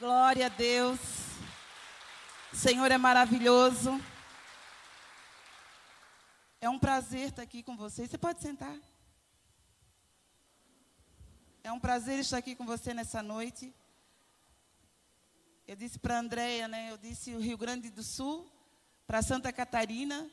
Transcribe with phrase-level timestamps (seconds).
[0.00, 0.98] Glória a Deus.
[2.52, 4.02] O Senhor é maravilhoso.
[6.60, 8.10] É um prazer estar aqui com vocês.
[8.10, 8.76] Você pode sentar.
[11.62, 13.72] É um prazer estar aqui com você nessa noite.
[15.64, 16.90] Eu disse para a Andréia, né?
[16.90, 18.50] Eu disse o Rio Grande do Sul,
[19.06, 20.28] para Santa Catarina.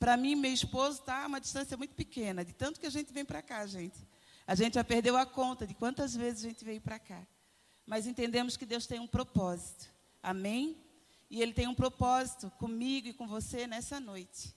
[0.00, 3.24] Para mim, meu esposo está uma distância muito pequena, de tanto que a gente vem
[3.24, 4.04] para cá, gente.
[4.44, 7.24] A gente já perdeu a conta de quantas vezes a gente veio para cá.
[7.86, 9.88] Mas entendemos que Deus tem um propósito.
[10.22, 10.76] Amém?
[11.30, 14.54] E Ele tem um propósito comigo e com você nessa noite.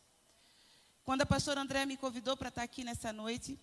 [1.06, 3.60] Quando a pastora Andréa me convidou para estar aqui nessa noite,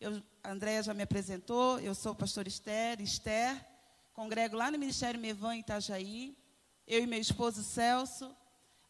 [0.00, 3.64] eu, a Andréa já me apresentou, eu sou pastor Esther, Esther,
[4.12, 6.36] congrego lá no Ministério Mevan em Itajaí.
[6.86, 8.34] Eu e meu esposo Celso,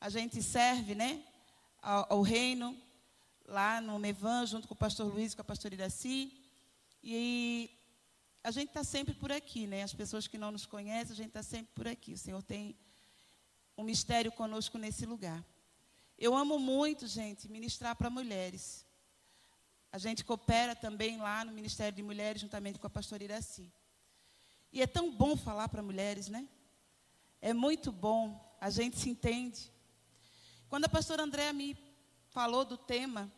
[0.00, 1.22] a gente serve, né,
[1.80, 2.76] ao, ao reino
[3.46, 6.32] lá no Mevan, junto com o pastor Luiz e com a pastora Iraci.
[7.02, 7.70] E
[8.44, 9.82] a gente está sempre por aqui, né?
[9.82, 12.12] As pessoas que não nos conhecem, a gente está sempre por aqui.
[12.12, 12.76] O Senhor tem
[13.74, 15.42] um mistério conosco nesse lugar.
[16.18, 18.84] Eu amo muito, gente, ministrar para mulheres.
[19.90, 23.72] A gente coopera também lá no Ministério de Mulheres, juntamente com a pastora Iraci.
[24.70, 26.46] E é tão bom falar para mulheres, né?
[27.40, 29.72] É muito bom, a gente se entende.
[30.68, 31.78] Quando a pastora Andréa me
[32.28, 33.32] falou do tema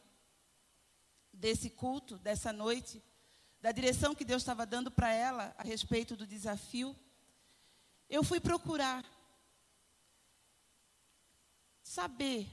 [1.32, 3.00] desse culto, dessa noite,
[3.60, 6.94] da direção que Deus estava dando para ela a respeito do desafio,
[8.08, 9.04] eu fui procurar
[11.82, 12.46] saber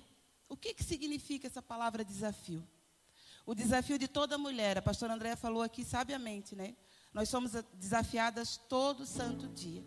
[0.48, 2.68] o que, que significa essa palavra desafio.
[3.46, 6.76] O desafio de toda mulher, a pastora Andréa falou aqui sabiamente, né?
[7.14, 9.84] Nós somos desafiadas todo santo dia.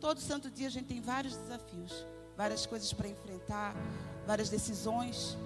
[0.00, 1.92] Todo santo dia a gente tem vários desafios,
[2.36, 3.74] várias coisas para enfrentar,
[4.26, 5.36] várias decisões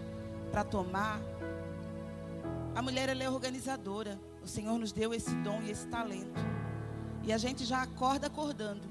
[0.53, 1.20] para tomar.
[2.75, 4.19] A mulher ela é organizadora.
[4.45, 6.41] O Senhor nos deu esse dom e esse talento.
[7.23, 8.83] E a gente já acorda acordando.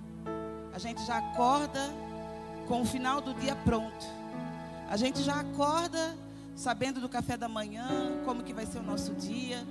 [0.74, 1.80] A gente já acorda
[2.68, 4.06] com o final do dia pronto.
[4.90, 6.18] A gente já acorda
[6.56, 7.88] sabendo do café da manhã,
[8.26, 9.64] como que vai ser o nosso dia,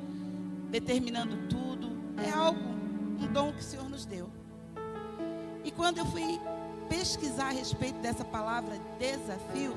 [0.71, 1.91] determinando tudo.
[2.25, 4.31] É algo, um dom que o Senhor nos deu.
[5.65, 6.41] E quando eu fui
[6.89, 9.75] pesquisar a respeito dessa palavra desafio,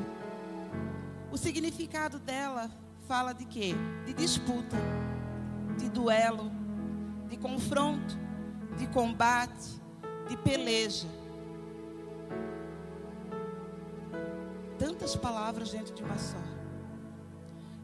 [1.32, 2.70] o significado dela
[3.08, 3.74] fala de quê?
[4.06, 4.78] De disputa,
[5.78, 6.52] de duelo,
[7.30, 8.18] de confronto,
[8.78, 9.82] de combate,
[10.28, 11.08] de peleja.
[14.78, 16.38] Tantas palavras dentro de uma só.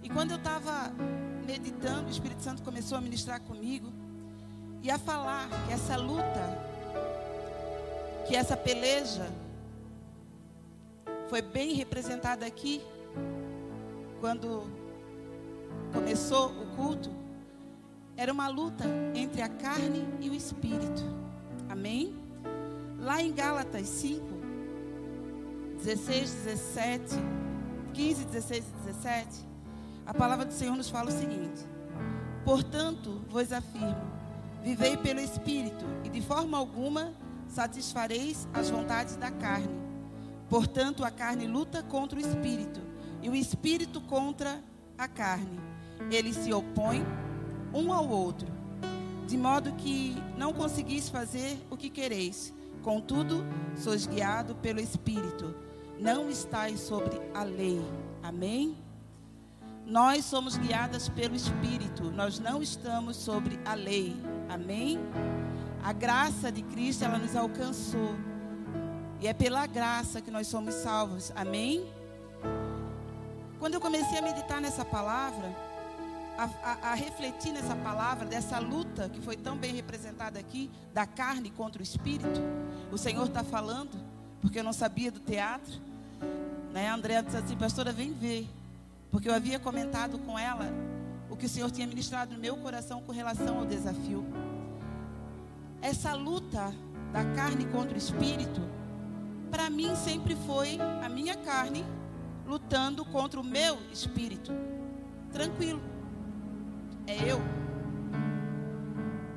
[0.04, 0.92] E quando eu estava
[1.46, 3.92] meditando, o Espírito Santo começou a ministrar comigo
[4.82, 6.58] e a falar que essa luta,
[8.28, 9.30] que essa peleja,
[11.30, 12.82] foi bem representada aqui,
[14.20, 14.64] quando
[15.94, 17.21] começou o culto,
[18.22, 18.84] era uma luta
[19.16, 21.04] entre a carne e o espírito.
[21.68, 22.16] Amém?
[23.00, 24.24] Lá em Gálatas 5,
[25.84, 27.16] 16, 17,
[27.96, 29.28] 15, 16 e 17,
[30.06, 31.66] a palavra do Senhor nos fala o seguinte:
[32.46, 33.98] Portanto, vos afirmo,
[34.62, 37.16] vivei pelo Espírito, e de forma alguma
[37.48, 39.82] satisfareis as vontades da carne.
[40.48, 42.82] Portanto, a carne luta contra o Espírito,
[43.20, 44.62] e o Espírito contra
[44.96, 45.60] a carne.
[46.12, 47.04] Eles se opõem
[47.74, 48.48] um ao outro,
[49.28, 52.54] de modo que não conseguis fazer o que quereis.
[52.82, 53.46] Contudo,
[53.76, 55.56] sois guiado pelo Espírito.
[56.00, 57.80] Não estáis sobre a lei.
[58.24, 58.76] Amém?
[59.86, 64.16] Nós somos guiadas pelo Espírito, nós não estamos sobre a lei.
[64.50, 65.00] Amém?
[65.84, 68.16] A graça de Cristo, ela nos alcançou.
[69.20, 71.32] E é pela graça que nós somos salvos.
[71.36, 71.86] Amém?
[73.60, 75.56] Quando eu comecei a meditar nessa palavra,
[76.42, 81.06] a, a, a, refletir nessa palavra, dessa luta que foi tão bem representada aqui, da
[81.06, 82.42] carne contra o espírito,
[82.92, 83.92] o Senhor está falando,
[84.42, 85.80] porque eu não sabia do teatro.
[86.74, 86.90] Né?
[86.90, 88.50] A Andréa disse assim, pastora, vem ver.
[89.12, 90.68] Porque eu havia comentado com ela
[91.30, 94.26] o que o Senhor tinha ministrado no meu coração com relação ao desafio.
[95.80, 96.74] Essa luta
[97.14, 98.62] da carne contra o espírito,
[99.52, 101.86] para mim sempre foi a minha carne
[102.48, 104.52] lutando contra o meu espírito.
[105.32, 106.01] Tranquilo.
[107.08, 107.42] É eu.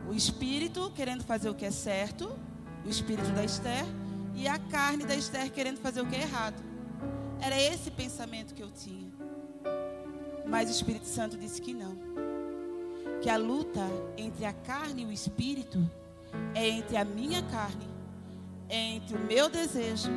[0.08, 2.38] O espírito querendo fazer o que é certo,
[2.84, 3.84] o espírito da Esther,
[4.34, 6.62] e a carne da Esther querendo fazer o que é errado.
[7.40, 9.12] Era esse pensamento que eu tinha.
[10.46, 11.96] Mas o Espírito Santo disse que não.
[13.22, 13.80] Que a luta
[14.16, 15.78] entre a carne e o espírito
[16.54, 17.86] é entre a minha carne,
[18.68, 20.10] é entre o meu desejo,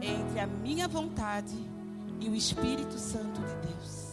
[0.00, 1.56] é entre a minha vontade
[2.20, 4.11] e o Espírito Santo de Deus.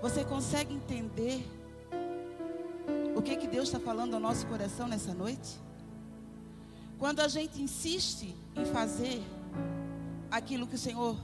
[0.00, 1.42] Você consegue entender
[3.14, 5.58] o que, que Deus está falando ao nosso coração nessa noite?
[6.98, 9.22] Quando a gente insiste em fazer
[10.30, 11.16] aquilo que o Senhor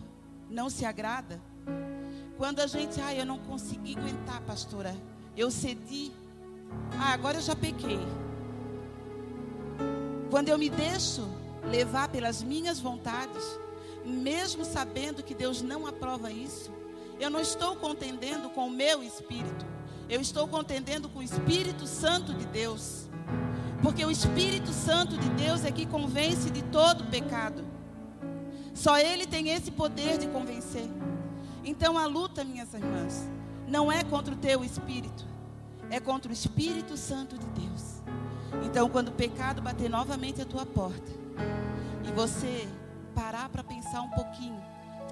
[0.49, 1.41] não se agrada,
[2.39, 4.97] quando a gente, ah, eu não consegui aguentar, pastora,
[5.37, 6.11] eu cedi,
[6.99, 8.01] ah, agora eu já pequei.
[10.31, 11.29] Quando eu me deixo
[11.71, 13.45] levar pelas minhas vontades,
[14.05, 16.71] mesmo sabendo que Deus não aprova isso,
[17.23, 19.65] eu não estou contendendo com o meu espírito,
[20.09, 23.09] eu estou contendendo com o Espírito Santo de Deus.
[23.81, 27.65] Porque o Espírito Santo de Deus é que convence de todo pecado.
[28.75, 30.89] Só Ele tem esse poder de convencer.
[31.65, 33.29] Então a luta, minhas irmãs,
[33.69, 35.25] não é contra o teu espírito,
[35.91, 38.03] é contra o Espírito Santo de Deus.
[38.65, 41.11] Então, quando o pecado bater novamente a tua porta
[42.05, 42.69] e você
[43.15, 44.63] parar para pensar um pouquinho,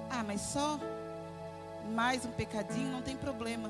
[0.09, 0.79] ah, mas só
[1.93, 3.69] mais um pecadinho, não tem problema.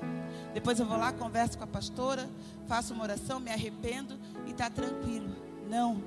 [0.53, 2.29] Depois eu vou lá, converso com a pastora,
[2.67, 5.35] faço uma oração, me arrependo e está tranquilo.
[5.69, 6.01] Não.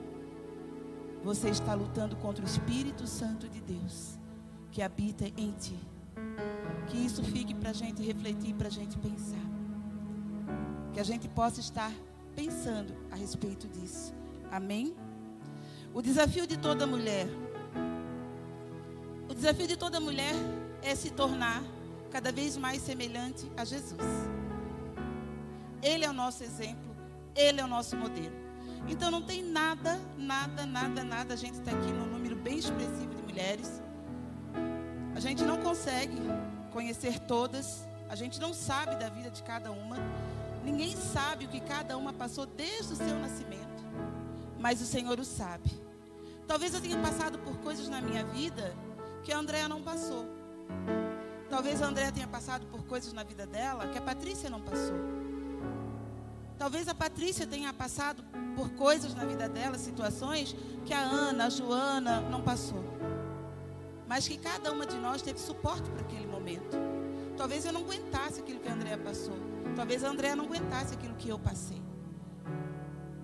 [1.22, 4.18] Você está lutando contra o Espírito Santo de Deus
[4.70, 5.78] que habita em ti.
[6.88, 9.44] Que isso fique para a gente refletir, para a gente pensar.
[10.92, 11.92] Que a gente possa estar
[12.34, 14.12] pensando a respeito disso.
[14.50, 14.94] Amém?
[15.94, 17.26] O desafio de toda mulher.
[19.28, 20.34] O desafio de toda mulher
[20.82, 21.62] é se tornar
[22.14, 24.00] cada vez mais semelhante a Jesus.
[25.82, 26.94] Ele é o nosso exemplo,
[27.34, 28.36] ele é o nosso modelo.
[28.88, 31.34] Então não tem nada, nada, nada, nada.
[31.34, 33.82] A gente está aqui num número bem expressivo de mulheres.
[35.16, 36.16] A gente não consegue
[36.70, 37.84] conhecer todas.
[38.08, 39.96] A gente não sabe da vida de cada uma.
[40.64, 43.82] Ninguém sabe o que cada uma passou desde o seu nascimento.
[44.60, 45.68] Mas o Senhor o sabe.
[46.46, 48.72] Talvez eu tenha passado por coisas na minha vida
[49.24, 50.24] que a Andréa não passou.
[51.54, 54.96] Talvez a Andréa tenha passado por coisas na vida dela que a Patrícia não passou.
[56.58, 58.24] Talvez a Patrícia tenha passado
[58.56, 62.82] por coisas na vida dela, situações que a Ana, a Joana não passou.
[64.08, 66.76] Mas que cada uma de nós teve suporte para aquele momento.
[67.36, 69.36] Talvez eu não aguentasse aquilo que a Andréa passou.
[69.76, 71.80] Talvez a Andréa não aguentasse aquilo que eu passei.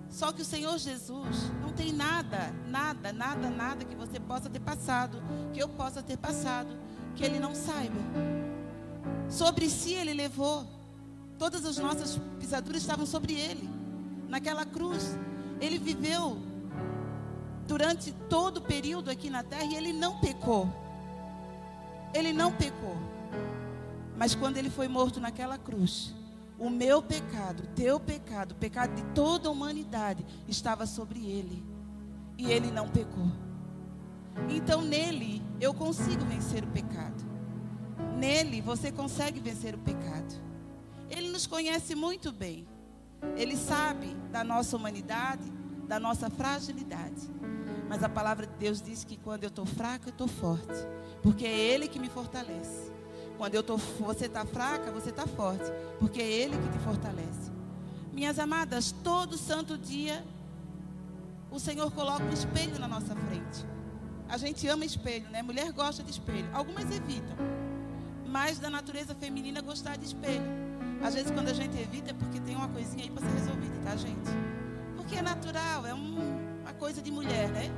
[0.09, 4.61] Só que o Senhor Jesus não tem nada, nada, nada, nada que você possa ter
[4.61, 5.21] passado,
[5.53, 6.79] que eu possa ter passado,
[7.17, 7.99] que ele não saiba.
[9.29, 10.67] Sobre si ele levou.
[11.39, 13.69] Todas as nossas pisaduras estavam sobre ele.
[14.29, 15.17] Naquela cruz.
[15.61, 16.39] Ele viveu
[17.67, 20.69] durante todo o período aqui na terra e ele não pecou.
[22.13, 22.97] Ele não pecou.
[24.17, 26.15] Mas quando ele foi morto naquela cruz,
[26.59, 31.65] o meu pecado, o teu pecado, o pecado de toda a humanidade estava sobre ele.
[32.37, 33.31] E ele não pecou.
[34.49, 37.25] Então nele eu consigo vencer o pecado.
[38.17, 40.35] Nele você consegue vencer o pecado.
[41.09, 42.67] Ele nos conhece muito bem.
[43.37, 45.43] Ele sabe da nossa humanidade,
[45.87, 47.29] da nossa fragilidade.
[47.89, 50.87] Mas a palavra de Deus diz que quando eu estou fraca, eu estou forte.
[51.23, 52.93] Porque é Ele que me fortalece.
[53.37, 55.65] Quando eu tô, você está fraca, você está forte.
[55.99, 57.51] Porque é Ele que te fortalece.
[58.13, 60.25] Minhas amadas, todo santo dia,
[61.51, 63.67] o Senhor coloca um espelho na nossa frente.
[64.31, 65.43] A gente ama espelho, né?
[65.43, 66.49] Mulher gosta de espelho.
[66.53, 67.37] Algumas evitam.
[68.29, 70.45] Mas da natureza feminina gostar de espelho.
[71.03, 73.75] Às vezes quando a gente evita é porque tem uma coisinha aí para ser resolvida,
[73.83, 74.31] tá, gente?
[74.97, 76.17] Porque é natural, é um,
[76.61, 77.71] uma coisa de mulher, né?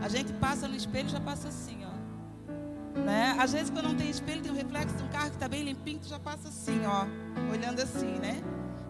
[0.00, 2.98] A gente passa no espelho já passa assim, ó.
[3.00, 3.36] Né?
[3.38, 5.62] Às vezes quando não tem espelho, tem um reflexo de um carro que está bem
[5.62, 7.06] limpinho, tu já passa assim, ó,
[7.52, 8.42] olhando assim, né?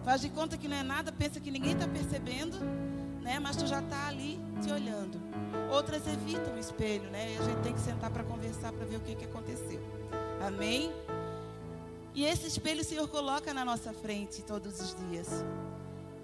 [0.05, 2.57] Faz de conta que não é nada, pensa que ninguém está percebendo,
[3.21, 3.39] né?
[3.39, 5.28] Mas tu já está ali te olhando.
[5.71, 7.33] Outras evitam o espelho, né?
[7.33, 9.81] E a gente tem que sentar para conversar para ver o que, que aconteceu.
[10.45, 10.91] Amém?
[12.13, 15.43] E esse espelho o Senhor coloca na nossa frente todos os dias.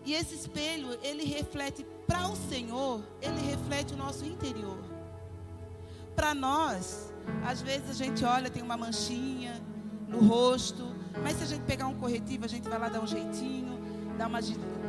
[0.06, 4.78] E esse espelho, ele reflete para o Senhor, ele reflete o nosso interior.
[6.16, 7.12] Para nós,
[7.46, 9.62] às vezes a gente olha, tem uma manchinha
[10.08, 13.08] no rosto, mas se a gente pegar um corretivo, a gente vai lá dar um
[13.08, 13.80] jeitinho,
[14.18, 14.40] dá uma,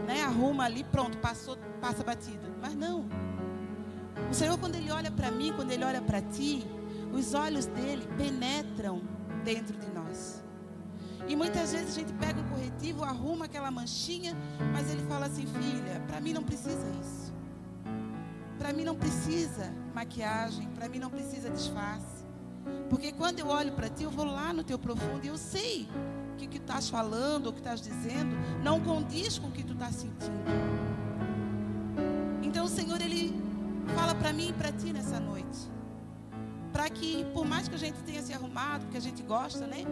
[0.06, 2.46] né, arruma ali, pronto, passou, passa batido.
[2.60, 3.06] Mas não.
[4.30, 6.66] O Senhor, quando Ele olha para mim, quando Ele olha para ti,
[7.12, 9.02] os olhos dele penetram
[9.44, 10.42] dentro de nós.
[11.28, 14.36] E muitas vezes a gente pega um corretivo, arruma aquela manchinha,
[14.72, 17.34] mas ele fala assim: filha, para mim não precisa isso.
[18.58, 22.24] Para mim não precisa maquiagem, para mim não precisa disfarce.
[22.88, 25.88] Porque quando eu olho para ti, eu vou lá no teu profundo e eu sei
[26.38, 29.72] que o que estás falando, o que estás dizendo, não condiz com o que tu
[29.72, 30.85] estás sentindo.
[34.26, 35.70] Para mim e para ti nessa noite.
[36.72, 39.84] Para que, por mais que a gente tenha se arrumado, porque a gente gosta, né?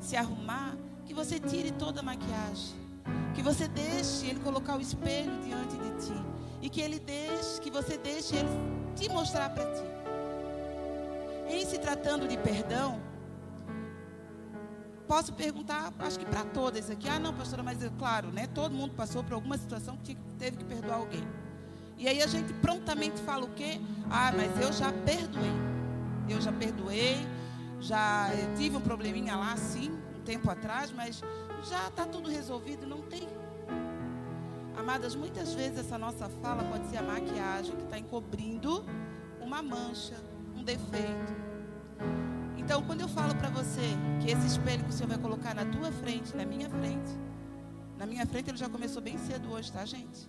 [0.00, 2.74] Se arrumar, que você tire toda a maquiagem.
[3.34, 6.24] Que você deixe Ele colocar o espelho diante de ti.
[6.62, 8.48] E que Ele deixe, que você deixe Ele
[8.94, 9.82] te mostrar para ti.
[11.50, 12.98] Em se tratando de perdão,
[15.06, 17.10] posso perguntar, acho que para todas aqui.
[17.10, 18.46] Ah, não, pastora, mas é claro, né?
[18.46, 21.28] Todo mundo passou por alguma situação que teve que perdoar alguém.
[21.98, 23.80] E aí a gente prontamente fala o quê?
[24.10, 25.52] Ah, mas eu já perdoei.
[26.28, 27.16] Eu já perdoei,
[27.80, 31.22] já tive um probleminha lá, sim, um tempo atrás, mas
[31.68, 33.28] já está tudo resolvido, não tem.
[34.76, 38.84] Amadas, muitas vezes essa nossa fala pode ser a maquiagem que está encobrindo
[39.40, 40.16] uma mancha,
[40.54, 41.32] um defeito.
[42.58, 45.64] Então, quando eu falo para você que esse espelho que o Senhor vai colocar na
[45.64, 47.10] tua frente, na minha frente,
[47.96, 50.28] na minha frente ele já começou bem cedo hoje, tá, gente?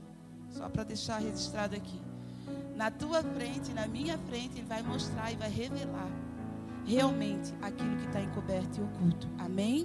[0.58, 2.02] Só para deixar registrado aqui.
[2.76, 6.10] Na tua frente, na minha frente, ele vai mostrar e vai revelar
[6.84, 9.28] realmente aquilo que está encoberto e oculto.
[9.38, 9.84] Amém?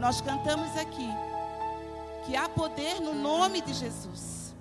[0.00, 1.08] Nós cantamos aqui
[2.24, 4.54] que há poder no nome de Jesus.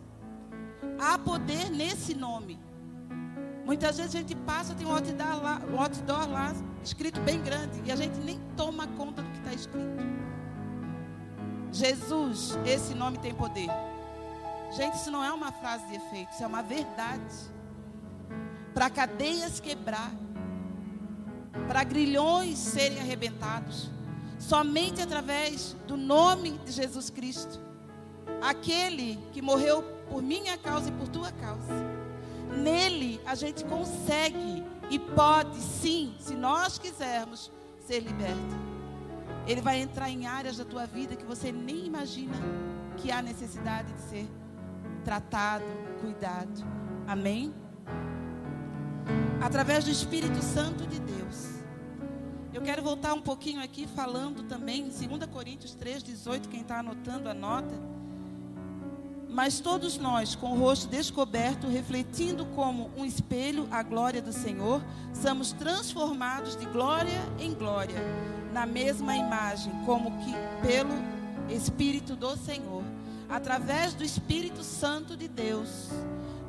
[0.99, 2.59] Há poder nesse nome.
[3.63, 6.53] Muitas vezes a gente passa, tem um outdoor lá, um outdoor lá
[6.83, 10.03] escrito bem grande e a gente nem toma conta do que está escrito.
[11.71, 13.69] Jesus, esse nome tem poder.
[14.75, 17.23] Gente, isso não é uma frase de efeito, isso é uma verdade.
[18.73, 20.11] Para cadeias quebrar,
[21.65, 23.89] para grilhões serem arrebentados,
[24.37, 27.57] somente através do nome de Jesus Cristo,
[28.41, 31.73] aquele que morreu por minha causa e por tua causa.
[32.61, 38.65] Nele a gente consegue e pode sim, se nós quisermos, ser liberto.
[39.47, 42.35] Ele vai entrar em áreas da tua vida que você nem imagina
[42.97, 44.27] que há necessidade de ser
[45.05, 45.63] tratado,
[46.01, 46.65] cuidado.
[47.07, 47.53] Amém?
[49.39, 51.55] Através do Espírito Santo de Deus.
[52.51, 57.29] Eu quero voltar um pouquinho aqui falando também, em 2 Coríntios 3,18, quem está anotando,
[57.29, 57.75] anota.
[59.29, 64.81] Mas todos nós, com o rosto descoberto, refletindo como um espelho a glória do Senhor,
[65.13, 67.97] somos transformados de glória em glória,
[68.53, 70.31] na mesma imagem, como que
[70.65, 70.93] pelo
[71.49, 72.83] Espírito do Senhor,
[73.29, 75.89] através do Espírito Santo de Deus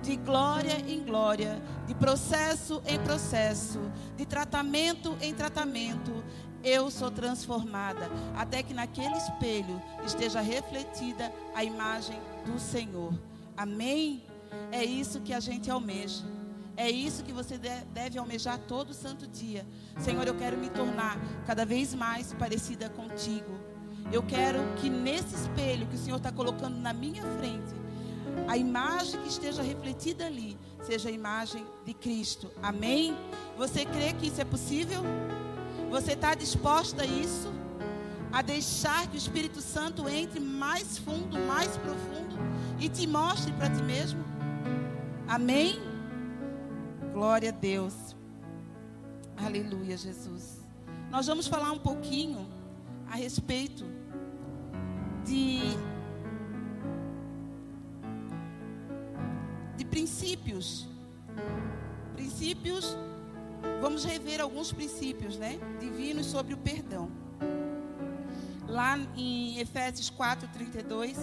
[0.06, 3.80] de glória em glória, de processo em processo,
[4.16, 6.23] de tratamento em tratamento,
[6.62, 13.12] eu sou transformada, até que naquele espelho esteja refletida a imagem do Senhor.
[13.56, 14.23] Amém?
[14.71, 16.25] É isso que a gente almeja.
[16.76, 19.66] É isso que você deve almejar todo santo dia.
[19.99, 23.59] Senhor, eu quero me tornar cada vez mais parecida contigo.
[24.12, 27.75] Eu quero que nesse espelho que o Senhor está colocando na minha frente,
[28.46, 32.50] a imagem que esteja refletida ali seja a imagem de Cristo.
[32.62, 33.16] Amém?
[33.56, 35.02] Você crê que isso é possível?
[35.90, 37.52] Você está disposta a isso?
[38.32, 42.36] A deixar que o Espírito Santo entre mais fundo, mais profundo
[42.78, 44.25] e te mostre para ti mesmo?
[45.26, 45.80] Amém?
[47.12, 48.14] Glória a Deus.
[49.36, 50.60] Aleluia, Jesus.
[51.10, 52.46] Nós vamos falar um pouquinho
[53.10, 53.84] a respeito
[55.26, 55.76] de
[59.90, 60.87] princípios.
[62.14, 62.97] Princípios,
[63.80, 65.59] vamos rever alguns princípios, né?
[65.80, 67.11] Divinos sobre o perdão.
[68.68, 71.16] Lá em Efésios 4, 32,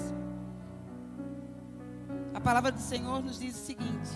[2.33, 4.09] a palavra do Senhor nos diz o seguinte: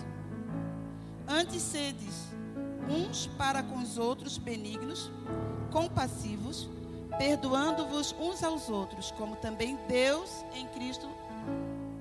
[1.26, 2.28] Antes sedes
[2.88, 5.10] uns para com os outros benignos,
[5.70, 6.68] compassivos,
[7.18, 11.08] perdoando-vos uns aos outros, como também Deus em Cristo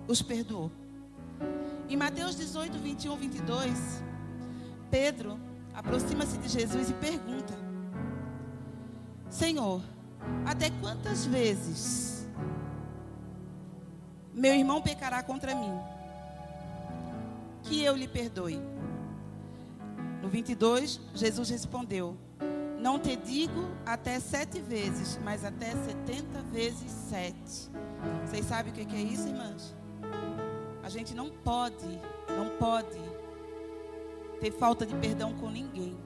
[0.08, 0.72] os perdoou.
[1.90, 4.04] Em Mateus 18, 21, 22,
[4.92, 5.40] Pedro
[5.74, 7.54] aproxima-se de Jesus e pergunta:
[9.30, 9.82] Senhor,
[10.46, 12.28] até quantas vezes
[14.34, 15.74] meu irmão pecará contra mim?
[17.64, 18.62] Que eu lhe perdoe.
[20.22, 22.18] No 22, Jesus respondeu:
[22.80, 27.72] Não te digo até sete vezes, mas até setenta vezes sete.
[28.26, 29.76] Vocês sabem o que é isso, irmãs?
[30.84, 33.00] A gente não pode, não pode
[34.40, 35.98] ter falta de perdão com ninguém.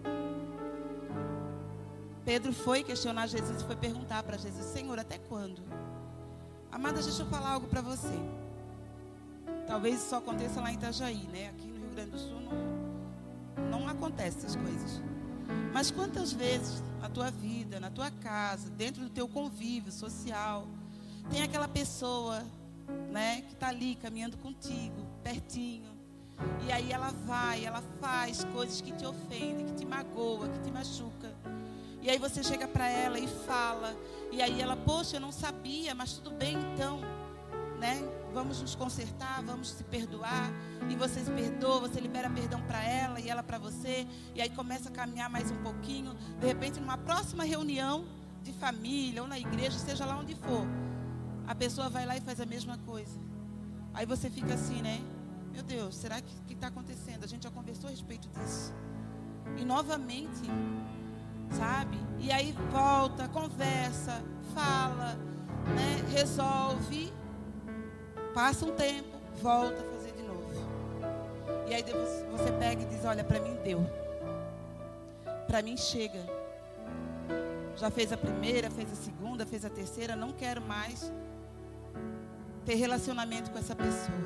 [2.23, 5.61] Pedro foi questionar Jesus e foi perguntar para Jesus: Senhor, até quando?
[6.71, 8.17] Amada, deixa eu falar algo para você.
[9.67, 11.49] Talvez isso só aconteça lá em Itajaí, né?
[11.49, 15.10] Aqui no Rio Grande do Sul não, não acontece essas coisas.
[15.73, 20.67] Mas quantas vezes na tua vida, na tua casa, dentro do teu convívio social,
[21.29, 22.43] tem aquela pessoa
[23.11, 25.89] né, que está ali caminhando contigo, pertinho.
[26.65, 30.71] E aí ela vai, ela faz coisas que te ofendem, que te magoa, que te
[30.71, 31.33] machuca.
[32.01, 33.95] E aí você chega para ela e fala.
[34.31, 36.99] E aí ela, poxa, eu não sabia, mas tudo bem então.
[37.79, 38.20] né?
[38.33, 40.51] Vamos nos consertar, vamos se perdoar.
[40.89, 44.07] E você se perdoa, você libera perdão para ela e ela para você.
[44.33, 46.15] E aí começa a caminhar mais um pouquinho.
[46.39, 48.05] De repente, numa próxima reunião
[48.43, 50.65] de família ou na igreja, seja lá onde for,
[51.47, 53.19] a pessoa vai lá e faz a mesma coisa.
[53.93, 55.01] Aí você fica assim, né?
[55.51, 57.23] Meu Deus, será que está acontecendo?
[57.23, 58.73] A gente já conversou a respeito disso.
[59.57, 60.49] E novamente,
[61.51, 61.97] sabe?
[62.19, 64.23] E aí volta, conversa,
[64.53, 65.17] fala,
[65.75, 66.01] né?
[66.11, 67.11] resolve,
[68.33, 70.41] passa um tempo, volta a fazer de novo.
[71.67, 71.83] E aí
[72.31, 73.85] você pega e diz: Olha, para mim deu.
[75.47, 76.19] Para mim chega.
[77.75, 81.11] Já fez a primeira, fez a segunda, fez a terceira, não quero mais
[82.65, 84.17] ter relacionamento com essa pessoa.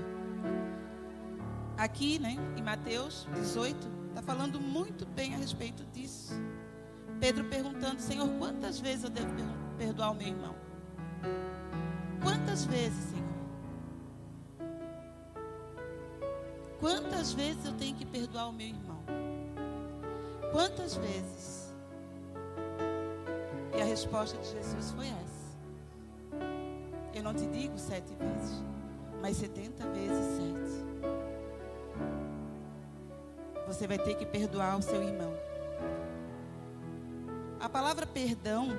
[1.77, 3.77] Aqui, né, em Mateus 18,
[4.09, 6.33] está falando muito bem a respeito disso.
[7.19, 9.33] Pedro perguntando: Senhor, quantas vezes eu devo
[9.77, 10.55] perdoar o meu irmão?
[12.21, 13.14] Quantas vezes,
[16.79, 18.99] Quantas vezes eu tenho que perdoar o meu irmão?
[20.51, 21.73] Quantas vezes?
[23.75, 25.45] E a resposta de Jesus foi essa.
[27.13, 28.63] Eu não te digo sete vezes,
[29.21, 30.55] mas setenta vezes sete.
[33.67, 35.33] Você vai ter que perdoar o seu irmão.
[37.59, 38.69] A palavra perdão,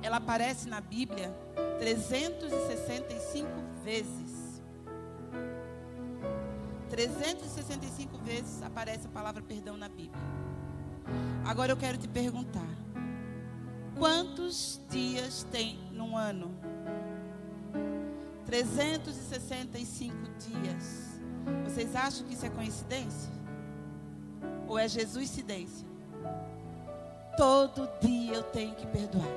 [0.00, 1.34] ela aparece na Bíblia
[1.78, 3.48] 365
[3.84, 4.23] vezes.
[6.94, 10.22] 365 vezes aparece a palavra perdão na Bíblia.
[11.44, 12.68] Agora eu quero te perguntar:
[13.98, 16.54] quantos dias tem num ano?
[18.46, 21.20] 365 dias.
[21.64, 23.32] Vocês acham que isso é coincidência?
[24.68, 25.88] Ou é Jesus incidência?
[27.36, 29.34] Todo dia eu tenho que perdoar.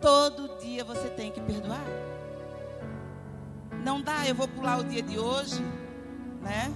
[0.00, 1.84] Todo dia você tem que perdoar.
[3.84, 5.60] Não dá, eu vou pular o dia de hoje,
[6.40, 6.72] né?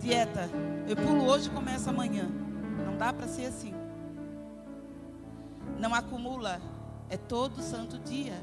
[0.00, 0.48] Dieta.
[0.86, 2.28] Eu pulo hoje e começo amanhã.
[2.86, 3.74] Não dá para ser assim.
[5.78, 6.60] Não acumula.
[7.10, 8.40] É todo santo dia.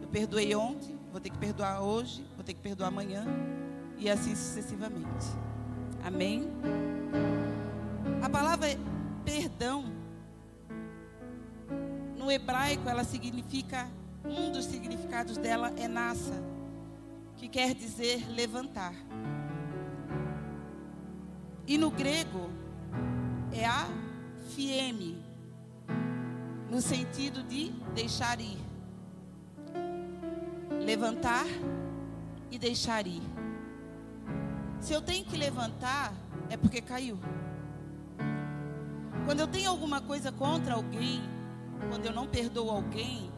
[0.00, 3.24] Eu perdoei ontem, vou ter que perdoar hoje, vou ter que perdoar amanhã
[3.98, 5.26] e assim sucessivamente.
[6.02, 6.48] Amém?
[8.22, 8.68] A palavra
[9.24, 9.84] perdão,
[12.16, 13.88] no hebraico, ela significa,
[14.24, 16.34] um dos significados dela é nasa,
[17.42, 18.94] que quer dizer levantar.
[21.66, 22.48] E no grego,
[23.52, 23.84] é a
[24.54, 25.20] fieme,
[26.70, 28.58] no sentido de deixar ir.
[30.86, 31.44] Levantar
[32.48, 33.22] e deixar ir.
[34.78, 36.14] Se eu tenho que levantar,
[36.48, 37.18] é porque caiu.
[39.24, 41.20] Quando eu tenho alguma coisa contra alguém,
[41.88, 43.32] quando eu não perdoo alguém,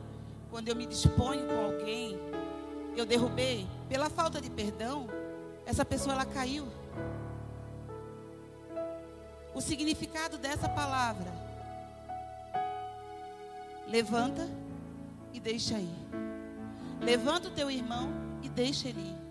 [0.51, 2.19] quando eu me disponho com alguém,
[3.01, 5.09] eu derrubei, pela falta de perdão,
[5.67, 6.67] essa pessoa ela caiu.
[9.55, 11.33] O significado dessa palavra:
[13.87, 14.49] levanta
[15.33, 16.05] e deixa ir.
[17.01, 18.09] Levanta o teu irmão
[18.43, 19.25] e deixa ele ir.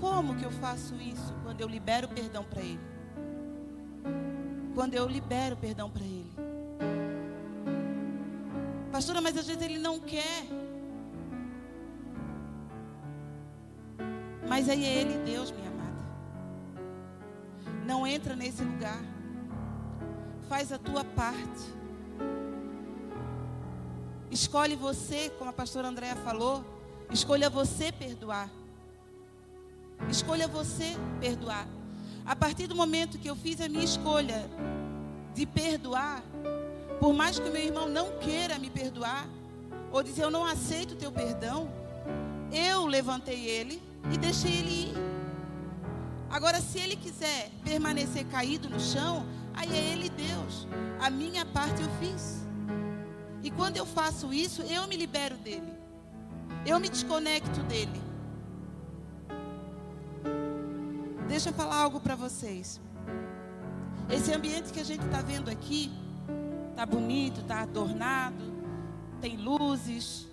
[0.00, 2.96] Como que eu faço isso quando eu libero perdão para ele?
[4.76, 6.30] quando eu libero perdão para ele.
[8.92, 10.44] Pastora, mas às vezes ele não quer.
[14.48, 15.96] Mas aí é ele Deus, minha amada.
[17.84, 19.00] Não entra nesse lugar.
[20.48, 21.76] Faz a tua parte.
[24.30, 26.64] Escolhe você, como a pastora Andréa falou,
[27.10, 28.48] escolha você perdoar.
[30.08, 31.66] Escolha você perdoar.
[32.24, 34.48] A partir do momento que eu fiz a minha escolha
[35.34, 36.22] de perdoar,
[37.00, 39.28] por mais que o meu irmão não queira me perdoar,
[39.92, 41.68] ou dizer eu não aceito o teu perdão,
[42.52, 44.94] eu levantei ele e deixei ele ir.
[46.30, 50.66] Agora, se ele quiser permanecer caído no chão, aí é ele Deus.
[51.00, 52.44] A minha parte eu fiz.
[53.42, 55.72] E quando eu faço isso, eu me libero dele.
[56.64, 58.02] Eu me desconecto dele.
[61.28, 62.80] Deixa eu falar algo para vocês.
[64.08, 65.92] Esse ambiente que a gente está vendo aqui,
[66.70, 68.52] está bonito, está adornado,
[69.20, 70.28] tem luzes,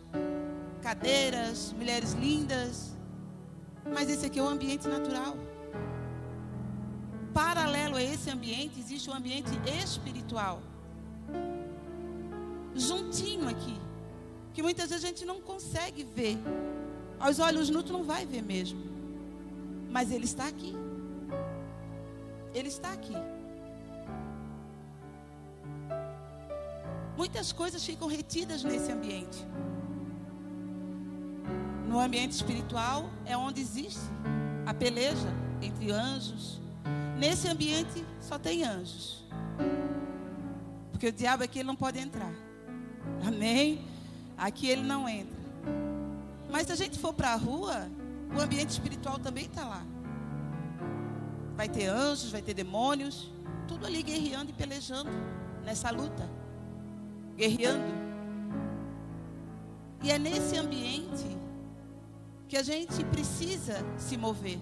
[0.82, 2.93] cadeiras, mulheres lindas.
[3.92, 5.36] Mas esse aqui é o ambiente natural.
[7.34, 9.52] Paralelo a esse ambiente, existe o um ambiente
[9.84, 10.62] espiritual.
[12.76, 13.80] Juntinho aqui.
[14.54, 16.38] Que muitas vezes a gente não consegue ver.
[17.20, 18.82] Aos olhos nu não vai ver mesmo.
[19.90, 20.76] Mas ele está aqui.
[22.54, 23.16] Ele está aqui.
[27.18, 29.46] Muitas coisas ficam retidas nesse ambiente.
[31.94, 34.02] No ambiente espiritual é onde existe
[34.66, 36.60] a peleja entre anjos.
[37.20, 39.24] Nesse ambiente só tem anjos.
[40.92, 42.34] Porque o diabo aqui ele não pode entrar.
[43.24, 43.80] Amém?
[44.36, 45.38] Aqui ele não entra.
[46.50, 47.88] Mas se a gente for para a rua,
[48.36, 49.86] o ambiente espiritual também está lá.
[51.56, 53.30] Vai ter anjos, vai ter demônios,
[53.68, 55.12] tudo ali guerreando e pelejando
[55.64, 56.28] nessa luta.
[57.38, 57.86] Guerreando.
[60.02, 61.43] E é nesse ambiente
[62.54, 64.60] que a gente precisa se mover.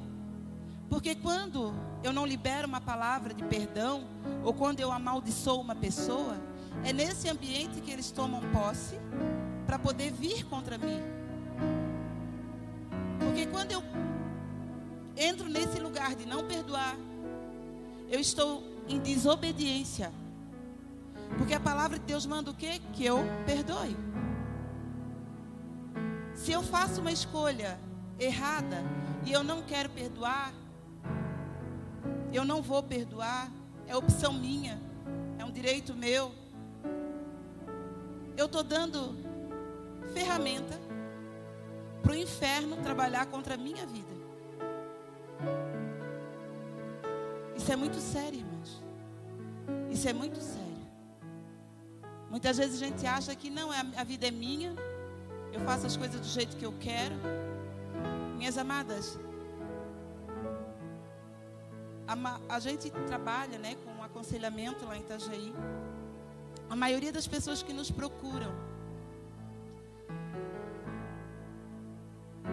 [0.89, 4.08] Porque quando eu não libero uma palavra de perdão,
[4.45, 6.38] ou quando eu amaldiçoo uma pessoa,
[6.86, 8.95] é nesse ambiente que eles tomam posse
[9.67, 11.01] para poder vir contra mim.
[13.19, 13.84] Porque quando eu
[15.17, 16.95] entro nesse lugar de não perdoar,
[18.10, 20.13] eu estou em desobediência.
[21.38, 22.80] Porque a palavra de Deus manda o quê?
[22.93, 23.97] Que eu perdoe.
[26.41, 27.80] Se eu faço uma escolha
[28.19, 28.77] errada
[29.23, 30.51] e eu não quero perdoar,
[32.34, 33.51] eu não vou perdoar,
[33.86, 34.82] é opção minha,
[35.38, 36.34] é um direito meu.
[38.36, 39.15] Eu estou dando
[40.15, 40.80] ferramenta
[42.01, 44.12] para o inferno trabalhar contra a minha vida.
[47.56, 48.82] Isso é muito sério, irmãos.
[49.91, 50.88] Isso é muito sério.
[52.32, 54.75] Muitas vezes a gente acha que não, é a vida é minha,
[55.52, 57.16] eu faço as coisas do jeito que eu quero.
[58.38, 59.20] Minhas amadas,
[62.50, 65.54] a, gente trabalha né, com um aconselhamento lá em Itajaí.
[66.70, 68.52] A maioria das pessoas que nos procuram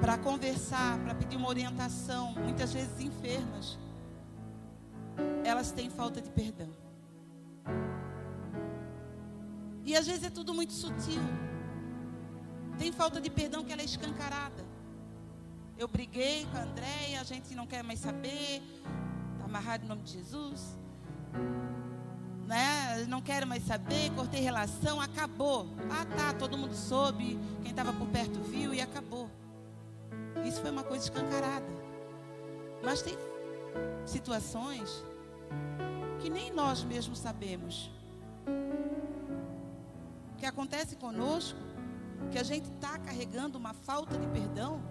[0.01, 3.79] para conversar, para pedir uma orientação, muitas vezes enfermas,
[5.45, 6.69] elas têm falta de perdão.
[9.85, 11.23] E às vezes é tudo muito sutil.
[12.79, 14.64] Tem falta de perdão que ela é escancarada.
[15.77, 18.62] Eu briguei com a Andréia, a gente não quer mais saber.
[19.33, 20.79] Está amarrado em nome de Jesus.
[22.47, 23.05] Né?
[23.09, 25.67] Não quero mais saber, cortei relação, acabou.
[25.91, 29.29] Ah tá, todo mundo soube, quem estava por perto viu e acabou.
[30.45, 31.67] Isso foi uma coisa escancarada.
[32.83, 33.17] Mas tem
[34.07, 35.05] situações
[36.21, 37.91] que nem nós mesmos sabemos.
[40.38, 41.59] Que acontece conosco,
[42.31, 44.83] que a gente está carregando uma falta de perdão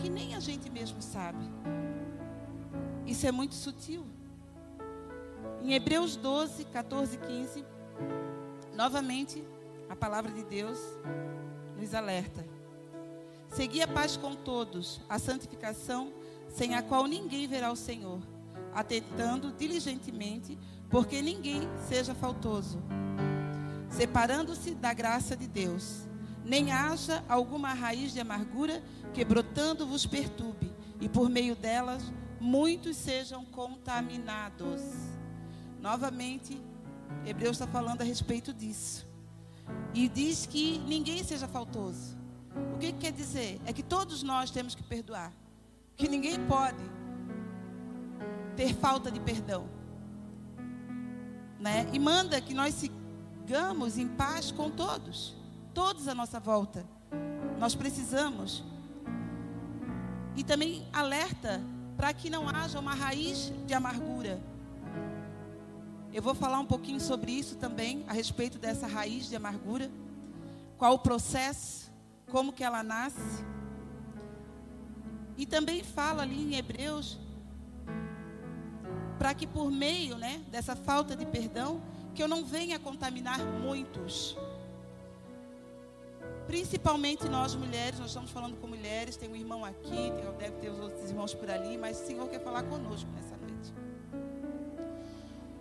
[0.00, 1.44] que nem a gente mesmo sabe.
[3.06, 4.04] Isso é muito sutil.
[5.62, 7.64] Em Hebreus 12, 14 e 15,
[8.74, 9.44] novamente,
[9.88, 10.78] a palavra de Deus
[11.76, 12.44] nos alerta.
[13.48, 16.12] Segui a paz com todos, a santificação,
[16.48, 18.20] sem a qual ninguém verá o Senhor,
[18.74, 20.58] atentando diligentemente,
[20.90, 22.82] porque ninguém seja faltoso,
[23.88, 26.06] separando-se da graça de Deus,
[26.46, 28.80] nem haja alguma raiz de amargura
[29.12, 32.02] que brotando vos perturbe, e por meio delas
[32.40, 34.80] muitos sejam contaminados.
[35.80, 36.62] Novamente,
[37.24, 39.06] Hebreus está falando a respeito disso.
[39.92, 42.16] E diz que ninguém seja faltoso.
[42.74, 43.60] O que, que quer dizer?
[43.66, 45.32] É que todos nós temos que perdoar.
[45.96, 46.82] Que ninguém pode
[48.56, 49.68] ter falta de perdão.
[51.58, 51.88] Né?
[51.92, 55.34] E manda que nós sigamos em paz com todos.
[55.76, 56.86] Todos à nossa volta.
[57.58, 58.64] Nós precisamos.
[60.34, 61.60] E também alerta
[61.98, 64.40] para que não haja uma raiz de amargura.
[66.14, 69.90] Eu vou falar um pouquinho sobre isso também, a respeito dessa raiz de amargura.
[70.78, 71.92] Qual o processo
[72.30, 73.44] como que ela nasce.
[75.36, 77.18] E também fala ali em Hebreus
[79.18, 81.82] para que por meio, né, dessa falta de perdão,
[82.14, 84.38] que eu não venha contaminar muitos.
[86.46, 90.70] Principalmente nós mulheres, nós estamos falando com mulheres, tem um irmão aqui, tem, deve ter
[90.70, 93.74] os outros irmãos por ali, mas o Senhor quer falar conosco nessa noite.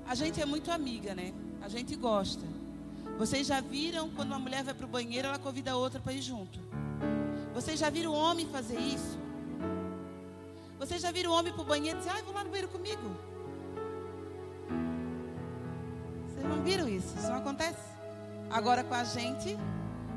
[0.08, 1.34] A gente é muito amiga, né?
[1.62, 2.45] A gente gosta.
[3.17, 6.13] Vocês já viram quando uma mulher vai para o banheiro, ela convida a outra para
[6.13, 6.60] ir junto.
[7.54, 9.17] Vocês já viram o homem fazer isso?
[10.78, 12.67] Vocês já viram o homem para o banheiro e dizer, ah, vou lá no banheiro
[12.67, 13.15] comigo?
[16.28, 17.17] Vocês não viram isso?
[17.17, 17.95] Isso não acontece.
[18.52, 19.58] Agora com a gente,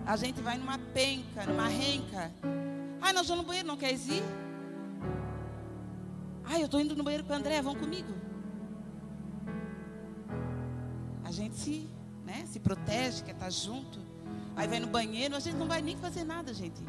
[0.08, 2.32] a gente vai numa penca, numa renca.
[3.00, 4.22] Ah, nós vamos no banheiro, não quer ir?
[6.44, 8.12] Ah, eu estou indo no banheiro com a André, vão comigo.
[11.24, 11.90] A gente se
[12.28, 12.44] né?
[12.46, 13.98] Se protege, quer estar junto.
[14.54, 16.82] Aí vai no banheiro, a gente não vai nem fazer nada, gente.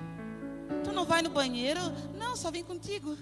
[0.83, 1.79] Tu não vai no banheiro?
[2.17, 3.17] Não, só vim contigo.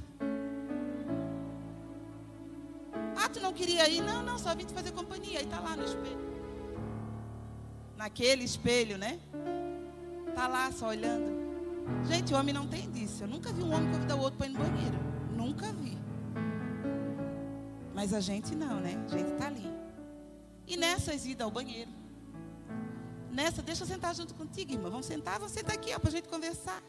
[3.15, 4.01] Ah, tu não queria ir?
[4.01, 5.39] Não, não, só vim te fazer companhia.
[5.39, 6.27] Aí tá lá no espelho.
[7.95, 9.19] Naquele espelho, né?
[10.37, 11.35] Tá lá só olhando.
[12.05, 13.23] Gente, homem não tem disso.
[13.23, 14.99] Eu nunca vi um homem convidar o outro para ir no banheiro.
[15.35, 15.97] Nunca vi.
[17.95, 19.03] Mas a gente não, né?
[19.07, 19.67] A gente está ali.
[20.67, 21.89] E nessas idas ao banheiro.
[23.31, 24.91] Nessa, deixa eu sentar junto contigo, irmã.
[24.91, 26.83] Vamos sentar, vamos sentar aqui, ó, para a gente conversar.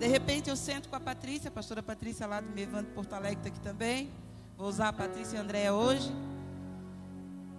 [0.00, 3.38] De repente eu sento com a Patrícia, a pastora Patrícia lá do Mevando Porto Alegre
[3.38, 4.10] está aqui também.
[4.56, 6.12] Vou usar a Patrícia e a Andréia hoje.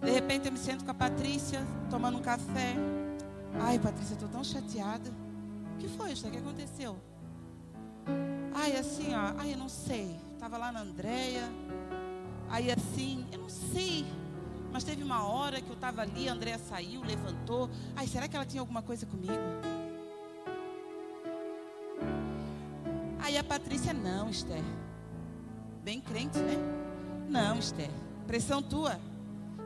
[0.04, 2.76] De repente eu me sento com a Patrícia, tomando um café.
[3.62, 5.10] Ai, Patrícia, estou tão chateada.
[5.76, 6.28] O que foi, isso?
[6.28, 6.98] O que aconteceu?
[8.54, 9.34] Ai, assim, ó.
[9.38, 10.20] Ai, eu não sei.
[10.34, 11.50] Estava lá na Andréia.
[12.50, 14.06] Aí assim, eu não sei.
[14.74, 17.70] Mas teve uma hora que eu estava ali, a Andréia saiu, levantou.
[17.96, 19.34] Ai, será que ela tinha alguma coisa comigo?
[23.20, 24.64] Aí a Patrícia, não, Esther.
[25.82, 26.58] Bem crente, né?
[27.30, 27.90] Não, Esther.
[28.28, 29.00] Pressão tua.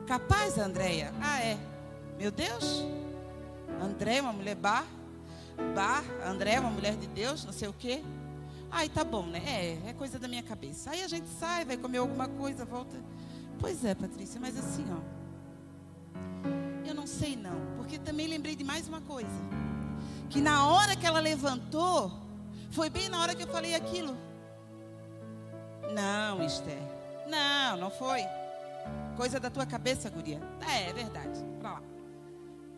[0.08, 1.12] Capaz, Andréia?
[1.20, 1.58] Ah, é.
[2.16, 2.82] Meu Deus.
[3.78, 4.86] André, uma mulher bar.
[5.74, 8.02] Bar, André, uma mulher de Deus, não sei o quê.
[8.70, 9.42] Ai, tá bom, né?
[9.44, 10.92] É, é coisa da minha cabeça.
[10.92, 12.96] Aí a gente sai, vai comer alguma coisa, volta.
[13.60, 15.18] Pois é, Patrícia, mas assim, ó.
[16.88, 19.28] Eu não sei não, porque também lembrei de mais uma coisa.
[20.30, 22.10] Que na hora que ela levantou,
[22.70, 24.16] foi bem na hora que eu falei aquilo.
[25.92, 26.80] Não, Esther.
[27.28, 28.22] Não, não foi.
[29.18, 30.40] Coisa da tua cabeça, guria.
[30.60, 31.44] É, é verdade.
[31.58, 31.82] Pra lá.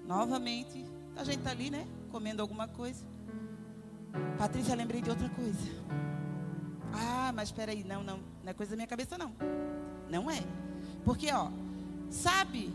[0.06, 1.86] Novamente, a gente tá ali, né?
[2.10, 3.04] Comendo alguma coisa.
[4.38, 5.68] Patrícia, lembrei de outra coisa.
[6.94, 9.34] Ah, mas espera aí, não, não, não é coisa da minha cabeça não.
[10.08, 10.42] Não é.
[11.04, 11.50] Porque, ó,
[12.08, 12.72] sabe?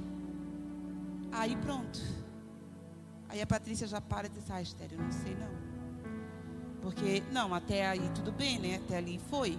[1.31, 1.99] Aí pronto.
[3.27, 5.49] Aí a Patrícia já para e diz, ah, eu não sei não.
[6.83, 8.75] Porque, não, até aí tudo bem, né?
[8.75, 9.57] Até ali foi.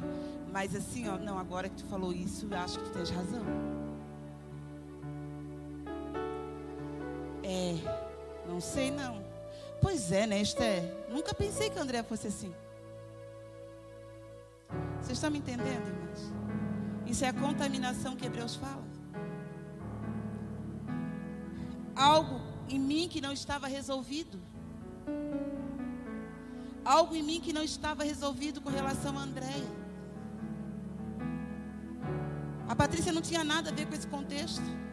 [0.53, 3.76] Mas assim, ó, não, agora que tu falou isso, eu acho que tu tens razão.
[7.49, 7.77] É,
[8.49, 9.25] não sei não.
[9.81, 10.83] Pois é, né, Esther?
[11.09, 12.53] Nunca pensei que André fosse assim.
[15.01, 16.33] Vocês estão me entendendo, irmãos?
[17.07, 18.85] Isso é a contaminação que Hebreus fala.
[21.95, 24.41] Algo em mim que não estava resolvido.
[26.85, 29.71] Algo em mim que não estava resolvido com relação a Andréia.
[32.69, 34.86] A Patrícia não tinha nada a ver com esse contexto.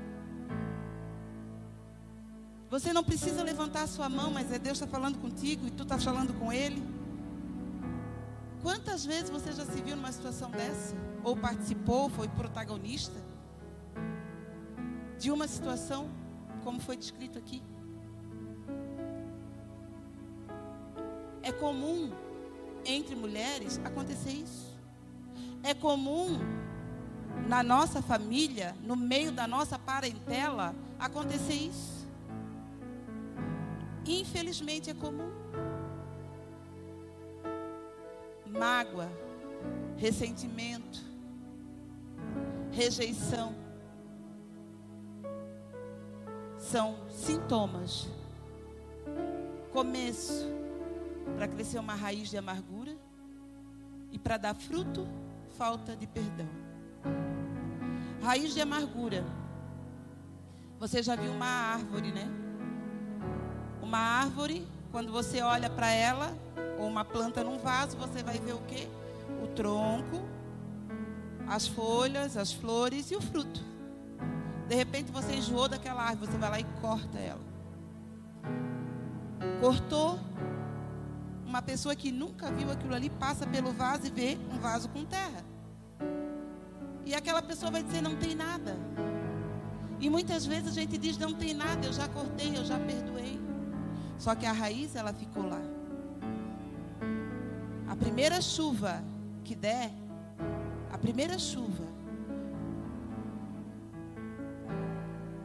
[2.73, 5.83] Você não precisa levantar a sua mão, mas é Deus está falando contigo e tu
[5.83, 6.83] está falando com Ele.
[8.63, 10.95] Quantas vezes você já se viu numa situação dessa?
[11.23, 13.13] Ou participou, foi protagonista
[15.19, 16.09] de uma situação
[16.63, 17.61] como foi descrito aqui?
[21.43, 22.11] É comum
[22.83, 24.75] entre mulheres acontecer isso.
[25.61, 26.39] É comum
[27.47, 32.02] na nossa família, no meio da nossa parentela, acontecer isso.
[34.05, 35.31] Infelizmente é comum.
[38.45, 39.09] Mágoa,
[39.97, 40.99] ressentimento,
[42.71, 43.55] rejeição
[46.57, 48.07] são sintomas.
[49.71, 50.49] Começo
[51.35, 52.95] para crescer uma raiz de amargura
[54.11, 55.07] e para dar fruto,
[55.57, 56.47] falta de perdão.
[58.21, 59.25] Raiz de amargura.
[60.79, 62.42] Você já viu uma árvore, né?
[63.93, 66.35] Uma árvore, quando você olha para ela,
[66.79, 68.87] ou uma planta num vaso, você vai ver o que?
[69.43, 70.19] O tronco,
[71.47, 73.61] as folhas, as flores e o fruto.
[74.67, 77.39] De repente você enjoou daquela árvore, você vai lá e corta ela.
[79.61, 80.19] Cortou,
[81.45, 85.05] uma pessoa que nunca viu aquilo ali passa pelo vaso e vê um vaso com
[85.05, 85.45] terra.
[87.05, 88.75] E aquela pessoa vai dizer: não tem nada.
[89.99, 93.42] E muitas vezes a gente diz: não tem nada, eu já cortei, eu já perdoei.
[94.23, 95.59] Só que a raiz ela ficou lá.
[97.89, 99.03] A primeira chuva
[99.43, 99.91] que der,
[100.93, 101.83] a primeira chuva,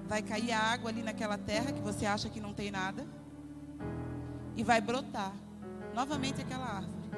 [0.06, 3.04] vai cair a água ali naquela terra que você acha que não tem nada
[4.56, 5.32] e vai brotar
[5.92, 7.10] novamente aquela árvore.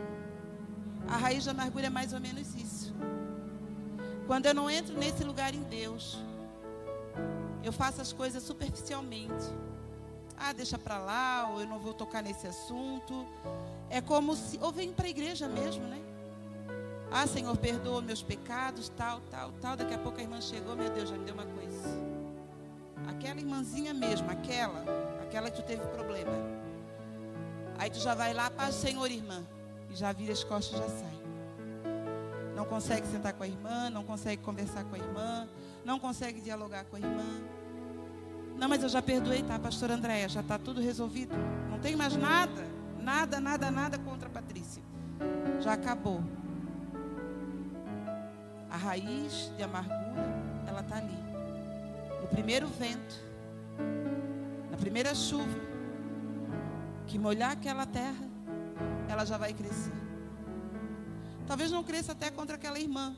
[1.08, 2.94] A raiz da amargura é mais ou menos isso.
[4.26, 6.18] Quando eu não entro nesse lugar em Deus,
[7.62, 9.52] eu faço as coisas superficialmente
[10.40, 13.26] ah, deixa para lá, ou eu não vou tocar nesse assunto.
[13.90, 16.00] É como se, ou vem para a igreja mesmo, né?
[17.12, 19.76] Ah, Senhor, perdoa meus pecados, tal, tal, tal.
[19.76, 21.88] Daqui a pouco a irmã chegou, meu Deus, já me deu uma coisa.
[23.08, 24.84] Aquela irmãzinha mesmo, aquela,
[25.22, 26.32] aquela que tu teve problema.
[27.78, 29.44] Aí tu já vai lá, paz, Senhor, irmã.
[29.90, 31.20] E já vira as costas e já sai.
[32.56, 35.48] Não consegue sentar com a irmã, não consegue conversar com a irmã,
[35.84, 37.59] não consegue dialogar com a irmã.
[38.56, 40.28] Não, mas eu já perdoei, tá, pastor Andréia?
[40.28, 41.34] Já está tudo resolvido.
[41.70, 42.66] Não tem mais nada,
[42.98, 44.82] nada, nada, nada contra a Patrícia.
[45.60, 46.22] Já acabou.
[48.70, 50.24] A raiz de amargura,
[50.66, 51.18] ela está ali.
[52.20, 53.24] No primeiro vento,
[54.70, 55.58] na primeira chuva,
[57.06, 58.28] que molhar aquela terra,
[59.08, 59.92] ela já vai crescer.
[61.46, 63.16] Talvez não cresça até contra aquela irmã,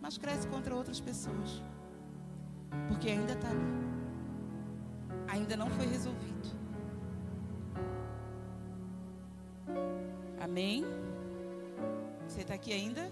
[0.00, 1.62] mas cresce contra outras pessoas.
[2.88, 3.87] Porque ainda está ali.
[5.28, 6.48] Ainda não foi resolvido.
[10.40, 10.84] Amém?
[12.26, 13.10] Você está aqui ainda?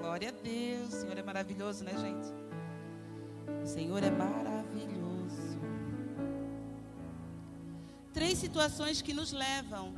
[0.00, 0.94] Glória a Deus.
[0.94, 2.28] O Senhor é maravilhoso, né, gente?
[3.62, 5.58] O Senhor é maravilhoso.
[8.12, 9.94] Três situações que nos levam.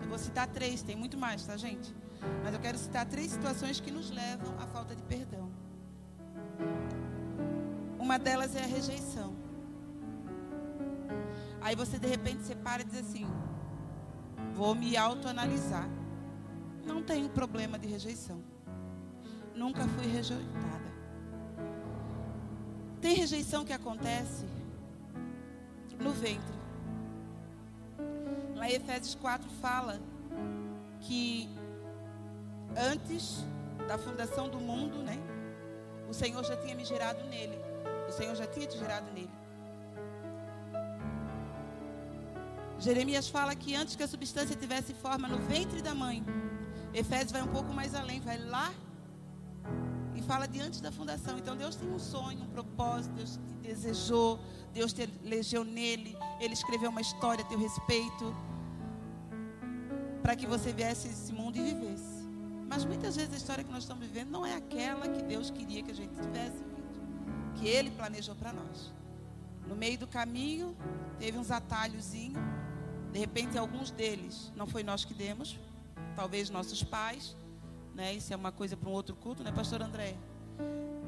[0.00, 1.94] Eu vou citar três, tem muito mais, tá, gente?
[2.42, 5.50] Mas eu quero citar três situações que nos levam à falta de perdão.
[7.98, 9.41] Uma delas é a rejeição.
[11.62, 13.26] Aí você de repente separa e diz assim:
[14.54, 15.88] Vou me autoanalisar.
[16.84, 18.42] Não tenho problema de rejeição.
[19.54, 20.92] Nunca fui rejeitada.
[23.00, 24.44] Tem rejeição que acontece
[26.00, 26.54] no ventre.
[28.56, 30.00] Lá em Efésios 4 fala
[31.00, 31.48] que
[32.76, 33.44] antes
[33.86, 35.18] da fundação do mundo, né?
[36.08, 37.58] O Senhor já tinha me gerado nele.
[38.08, 39.30] O Senhor já tinha te gerado nele.
[42.82, 46.24] Jeremias fala que antes que a substância tivesse forma no ventre da mãe,
[46.92, 48.74] Efésios vai um pouco mais além, vai lá
[50.16, 51.38] e fala de antes da fundação.
[51.38, 54.40] Então Deus tem um sonho, um propósito, Deus te desejou,
[54.74, 58.34] Deus te elegeu nele, Ele escreveu uma história a teu respeito,
[60.20, 62.26] para que você viesse esse mundo e vivesse.
[62.68, 65.84] Mas muitas vezes a história que nós estamos vivendo não é aquela que Deus queria
[65.84, 67.00] que a gente tivesse vivido,
[67.54, 68.92] que Ele planejou para nós.
[69.68, 70.76] No meio do caminho,
[71.20, 72.61] teve uns atalhozinhos.
[73.12, 75.58] De repente, alguns deles não foi nós que demos,
[76.16, 77.36] talvez nossos pais.
[77.94, 78.14] Né?
[78.14, 80.16] Isso é uma coisa para um outro culto, né, Pastor André?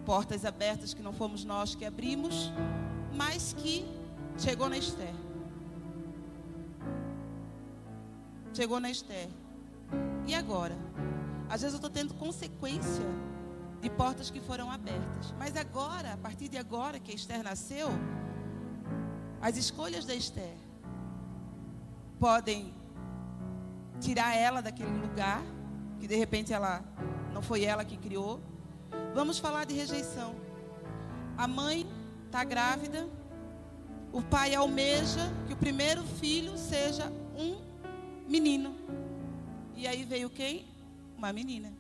[0.04, 2.52] Portas abertas que não fomos nós que abrimos,
[3.14, 3.86] mas que
[4.38, 5.14] chegou na Esther.
[8.52, 9.28] Chegou na Esther.
[10.26, 10.76] E agora?
[11.48, 13.06] Às vezes eu estou tendo consequência
[13.80, 15.32] de portas que foram abertas.
[15.38, 17.88] Mas agora, a partir de agora que Esther nasceu,
[19.40, 20.63] as escolhas da Esther
[22.24, 22.72] podem
[24.00, 25.42] tirar ela daquele lugar,
[26.00, 26.82] que de repente ela
[27.34, 28.40] não foi ela que criou.
[29.12, 30.34] Vamos falar de rejeição.
[31.37, 31.87] A mãe
[32.24, 33.06] está grávida,
[34.10, 37.60] o pai almeja que o primeiro filho seja um
[38.26, 38.74] menino.
[39.76, 40.64] E aí veio quem?
[41.18, 41.70] uma menina.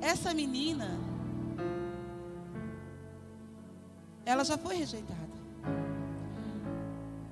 [0.00, 0.98] Essa menina,
[4.24, 5.33] ela já foi rejeitada.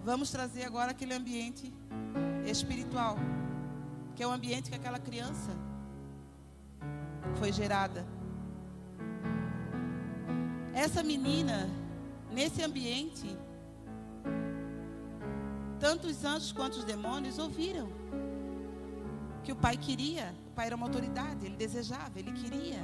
[0.05, 1.73] Vamos trazer agora aquele ambiente
[2.45, 3.17] espiritual,
[4.17, 5.57] que é o ambiente que aquela criança
[7.39, 8.05] foi gerada.
[10.75, 11.71] Essa menina,
[12.33, 13.37] nesse ambiente,
[15.79, 17.89] tanto os anjos quanto os demônios ouviram
[19.45, 20.35] que o pai queria.
[20.49, 22.81] O pai era uma autoridade, ele desejava, ele queria.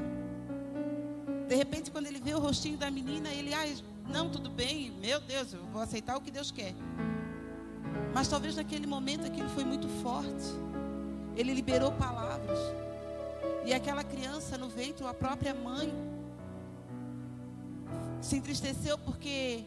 [1.48, 3.66] De repente, quando ele vê o rostinho da menina, ele, ah,
[4.08, 6.74] não, tudo bem, meu Deus, eu vou aceitar o que Deus quer.
[8.14, 10.46] Mas talvez naquele momento aquilo foi muito forte.
[11.36, 12.58] Ele liberou palavras.
[13.64, 15.92] E aquela criança no ventre, a própria mãe,
[18.20, 19.64] se entristeceu porque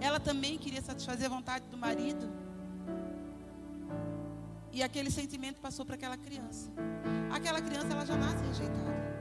[0.00, 2.28] ela também queria satisfazer a vontade do marido.
[4.72, 6.70] E aquele sentimento passou para aquela criança.
[7.30, 9.12] Aquela criança ela já nasce rejeitada.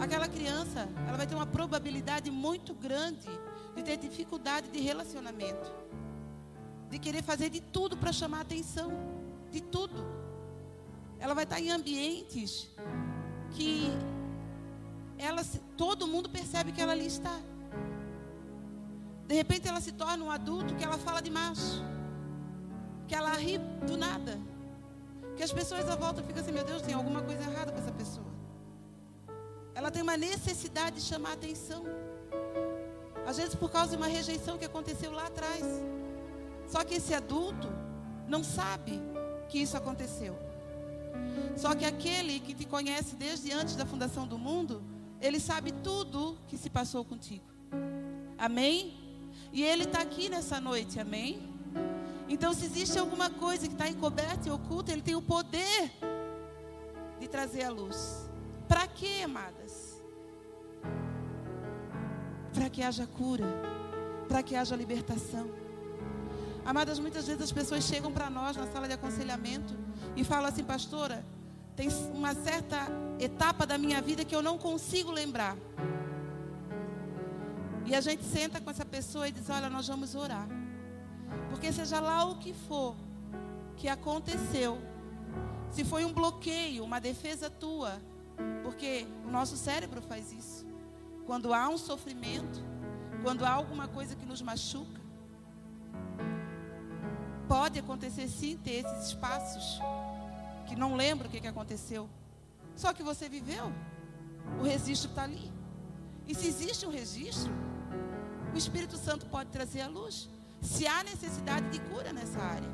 [0.00, 3.28] Aquela criança, ela vai ter uma probabilidade muito grande
[3.74, 5.72] de ter dificuldade de relacionamento.
[6.90, 8.92] De querer fazer de tudo para chamar atenção,
[9.50, 10.04] de tudo.
[11.18, 12.70] Ela vai estar em ambientes
[13.52, 13.88] que
[15.18, 15.42] ela
[15.76, 17.40] todo mundo percebe que ela ali está.
[19.26, 21.82] De repente ela se torna um adulto que ela fala demais
[23.06, 24.38] que ela ri do nada.
[25.36, 27.92] Que as pessoas à volta ficam assim, meu Deus, tem alguma coisa errada com essa
[27.92, 28.26] pessoa.
[29.74, 31.84] Ela tem uma necessidade de chamar atenção.
[33.26, 35.64] Às vezes por causa de uma rejeição que aconteceu lá atrás.
[36.66, 37.68] Só que esse adulto
[38.28, 39.00] não sabe
[39.48, 40.36] que isso aconteceu.
[41.56, 44.82] Só que aquele que te conhece desde antes da fundação do mundo,
[45.20, 47.44] ele sabe tudo que se passou contigo.
[48.36, 48.94] Amém?
[49.52, 51.54] E ele está aqui nessa noite, amém?
[52.28, 55.92] Então, se existe alguma coisa que está encoberta e oculta, Ele tem o poder
[57.20, 58.28] de trazer a luz.
[58.66, 59.63] Para quê, amadas?
[62.54, 63.44] Para que haja cura,
[64.28, 65.50] para que haja libertação.
[66.64, 69.74] Amadas, muitas vezes as pessoas chegam para nós na sala de aconselhamento
[70.16, 71.22] e falam assim, pastora,
[71.76, 72.86] tem uma certa
[73.18, 75.56] etapa da minha vida que eu não consigo lembrar.
[77.84, 80.48] E a gente senta com essa pessoa e diz: Olha, nós vamos orar.
[81.50, 82.94] Porque seja lá o que for
[83.76, 84.78] que aconteceu,
[85.70, 88.00] se foi um bloqueio, uma defesa tua,
[88.62, 90.63] porque o nosso cérebro faz isso.
[91.26, 92.62] Quando há um sofrimento,
[93.22, 95.00] quando há alguma coisa que nos machuca,
[97.48, 99.80] pode acontecer sim ter esses espaços
[100.66, 102.08] que não lembra o que, que aconteceu.
[102.76, 103.72] Só que você viveu,
[104.60, 105.52] o registro está ali.
[106.26, 107.52] E se existe um registro,
[108.52, 110.28] o Espírito Santo pode trazer a luz.
[110.60, 112.68] Se há necessidade de cura nessa área.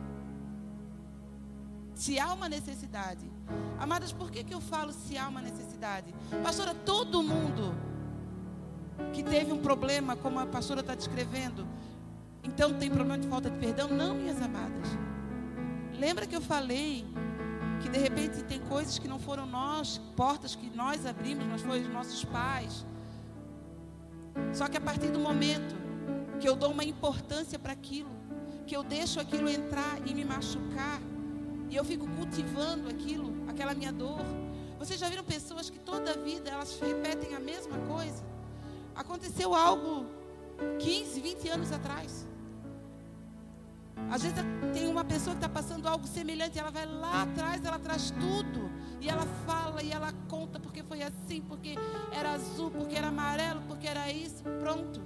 [1.94, 3.30] Se há uma necessidade.
[3.78, 6.14] Amadas, por que, que eu falo se há uma necessidade?
[6.42, 7.74] Pastora, todo mundo
[9.12, 11.66] que teve um problema, como a pastora está descrevendo,
[12.42, 13.88] então tem problema de falta de perdão?
[13.88, 14.88] Não, minhas amadas.
[15.98, 17.04] Lembra que eu falei
[17.82, 21.80] que de repente tem coisas que não foram nós, portas que nós abrimos, mas foram
[21.80, 22.86] os nossos pais,
[24.52, 25.74] só que a partir do momento
[26.40, 28.10] que eu dou uma importância para aquilo,
[28.66, 31.00] que eu deixo aquilo entrar e me machucar,
[31.68, 34.24] e eu fico cultivando aquilo, aquela minha dor.
[34.78, 38.24] Vocês já viram pessoas que toda a vida elas repetem a mesma coisa?
[39.00, 40.04] Aconteceu algo
[40.78, 42.28] 15, 20 anos atrás.
[44.10, 44.36] Às vezes
[44.74, 48.70] tem uma pessoa que está passando algo semelhante, ela vai lá atrás, ela traz tudo.
[49.00, 51.76] E ela fala e ela conta porque foi assim, porque
[52.12, 55.00] era azul, porque era amarelo, porque era isso, pronto.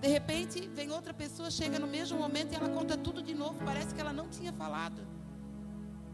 [0.00, 3.58] De repente, vem outra pessoa, chega no mesmo momento e ela conta tudo de novo.
[3.64, 5.02] Parece que ela não tinha falado.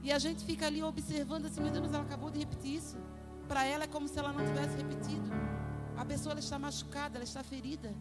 [0.02, 2.96] E a gente fica ali observando assim, meu Deus, ela acabou de repetir isso.
[3.46, 5.30] Para ela é como se ela não tivesse repetido.
[5.96, 7.92] A pessoa está machucada, ela está ferida.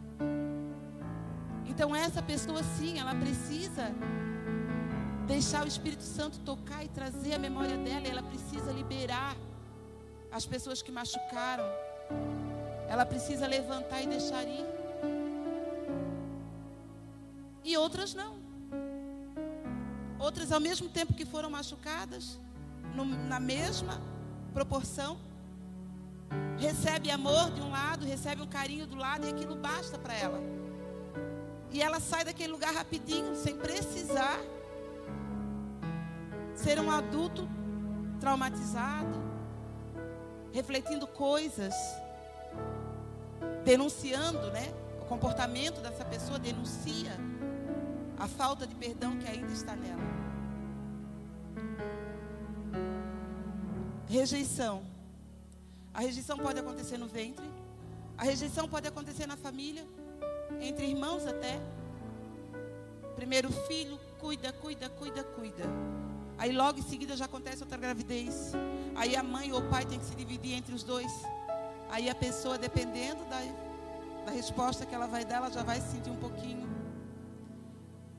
[1.66, 3.92] Então essa pessoa sim, ela precisa
[5.26, 9.36] deixar o Espírito Santo tocar e trazer a memória dela, ela precisa liberar
[10.30, 11.64] as pessoas que machucaram.
[12.88, 14.66] Ela precisa levantar e deixar ir.
[17.64, 18.36] E outras não.
[20.18, 22.38] Outras, ao mesmo tempo que foram machucadas,
[22.94, 24.00] no, na mesma
[24.52, 25.18] proporção,
[26.58, 30.40] recebe amor de um lado, recebe um carinho do lado, e aquilo basta para ela.
[31.70, 34.38] E ela sai daquele lugar rapidinho, sem precisar
[36.54, 37.48] ser um adulto
[38.20, 39.20] traumatizado,
[40.52, 41.74] refletindo coisas,
[43.64, 44.72] denunciando, né?
[45.00, 47.18] O comportamento dessa pessoa denuncia
[48.18, 50.00] a falta de perdão que ainda está nela.
[54.08, 54.91] Rejeição.
[55.94, 57.44] A rejeição pode acontecer no ventre,
[58.16, 59.86] a rejeição pode acontecer na família
[60.60, 61.60] entre irmãos até.
[63.16, 65.64] Primeiro filho, cuida, cuida, cuida, cuida.
[66.38, 68.52] Aí logo em seguida já acontece outra gravidez.
[68.94, 71.12] Aí a mãe ou o pai tem que se dividir entre os dois.
[71.90, 73.40] Aí a pessoa, dependendo da,
[74.24, 76.68] da resposta que ela vai dar, ela já vai se sentir um pouquinho.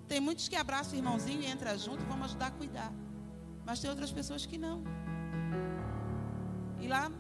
[0.08, 2.92] Tem muitos que abraçam o irmãozinho e entram junto vão ajudar a cuidar.
[3.66, 4.84] Mas tem outras pessoas que não.
[6.80, 7.12] E lá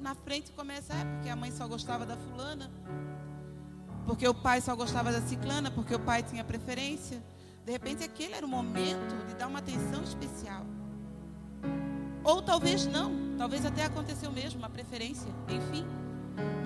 [0.00, 2.70] na frente começa, é porque a mãe só gostava da fulana
[4.10, 7.22] porque o pai só gostava da ciclana, porque o pai tinha preferência.
[7.64, 10.66] De repente, aquele era o momento de dar uma atenção especial.
[12.24, 15.86] Ou talvez não, talvez até aconteceu mesmo, uma preferência, enfim.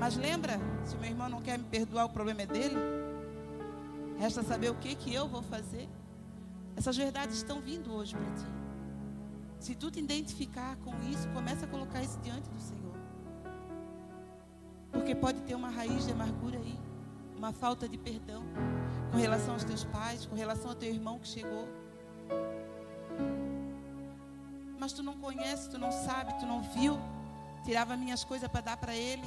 [0.01, 2.77] Mas lembra, se meu irmão não quer me perdoar, o problema é dele.
[4.19, 5.87] Resta saber o que, que eu vou fazer.
[6.77, 8.47] Essas verdades estão vindo hoje para ti.
[9.59, 12.84] Se tu te identificar com isso, começa a colocar isso diante do Senhor.
[15.05, 16.79] Porque pode ter uma raiz de amargura aí
[17.37, 18.43] uma falta de perdão
[19.13, 21.69] com relação aos teus pais, com relação ao teu irmão que chegou.
[24.79, 26.99] Mas tu não conhece, tu não sabe, tu não viu.
[27.67, 29.21] Tirava minhas coisas para dar para ele,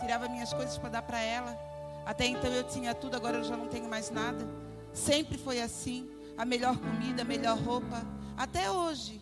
[0.00, 1.58] tirava minhas coisas para dar para ela.
[2.06, 4.48] Até então eu tinha tudo, agora eu já não tenho mais nada.
[4.94, 6.08] Sempre foi assim.
[6.38, 8.02] A melhor comida, a melhor roupa.
[8.34, 9.20] Até hoje.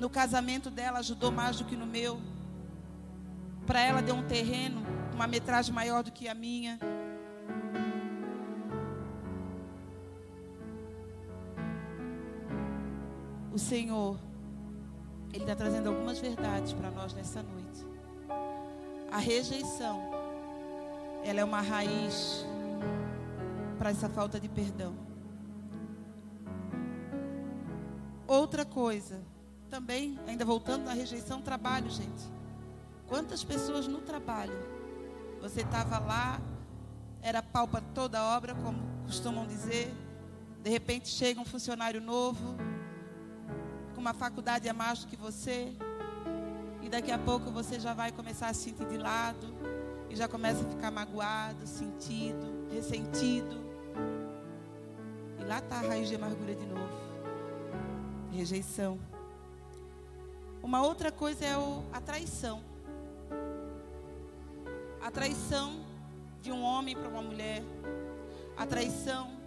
[0.00, 2.20] No casamento dela ajudou mais do que no meu.
[3.66, 6.78] Para ela deu um terreno, uma metragem maior do que a minha.
[13.54, 14.18] o Senhor,
[15.32, 17.86] Ele está trazendo algumas verdades para nós nessa noite.
[19.12, 20.10] A rejeição,
[21.22, 22.44] ela é uma raiz
[23.78, 24.96] para essa falta de perdão.
[28.26, 29.22] Outra coisa,
[29.70, 32.33] também, ainda voltando na rejeição, trabalho, gente.
[33.14, 34.58] Quantas pessoas no trabalho,
[35.40, 36.40] você estava lá,
[37.22, 39.94] era pau para toda obra, como costumam dizer.
[40.60, 42.56] De repente chega um funcionário novo,
[43.94, 45.72] com uma faculdade a mais do que você,
[46.82, 49.46] e daqui a pouco você já vai começar a se sentir de lado,
[50.10, 53.54] e já começa a ficar magoado, sentido, ressentido.
[55.38, 56.98] E lá está a raiz de amargura de novo.
[58.32, 58.98] Rejeição.
[60.60, 61.54] Uma outra coisa é
[61.92, 62.73] a traição.
[65.04, 65.84] A traição
[66.40, 67.62] de um homem para uma mulher.
[68.56, 69.38] A traição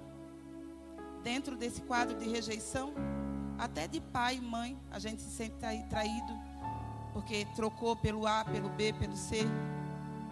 [1.24, 2.94] dentro desse quadro de rejeição,
[3.58, 5.56] até de pai e mãe, a gente se sente
[5.90, 6.32] traído,
[7.12, 9.40] porque trocou pelo A, pelo B, pelo C.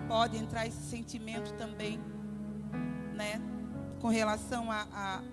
[0.08, 2.00] Pode entrar esse sentimento também,
[3.16, 3.42] né?
[4.00, 5.24] Com relação à a,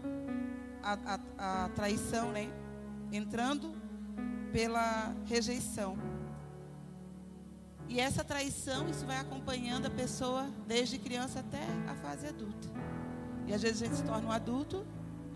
[0.82, 2.50] a, a, a, traição, né?
[3.12, 3.74] Entrando
[4.54, 5.98] pela rejeição.
[7.92, 12.66] E essa traição, isso vai acompanhando a pessoa desde criança até a fase adulta.
[13.46, 14.86] E às vezes a gente se torna um adulto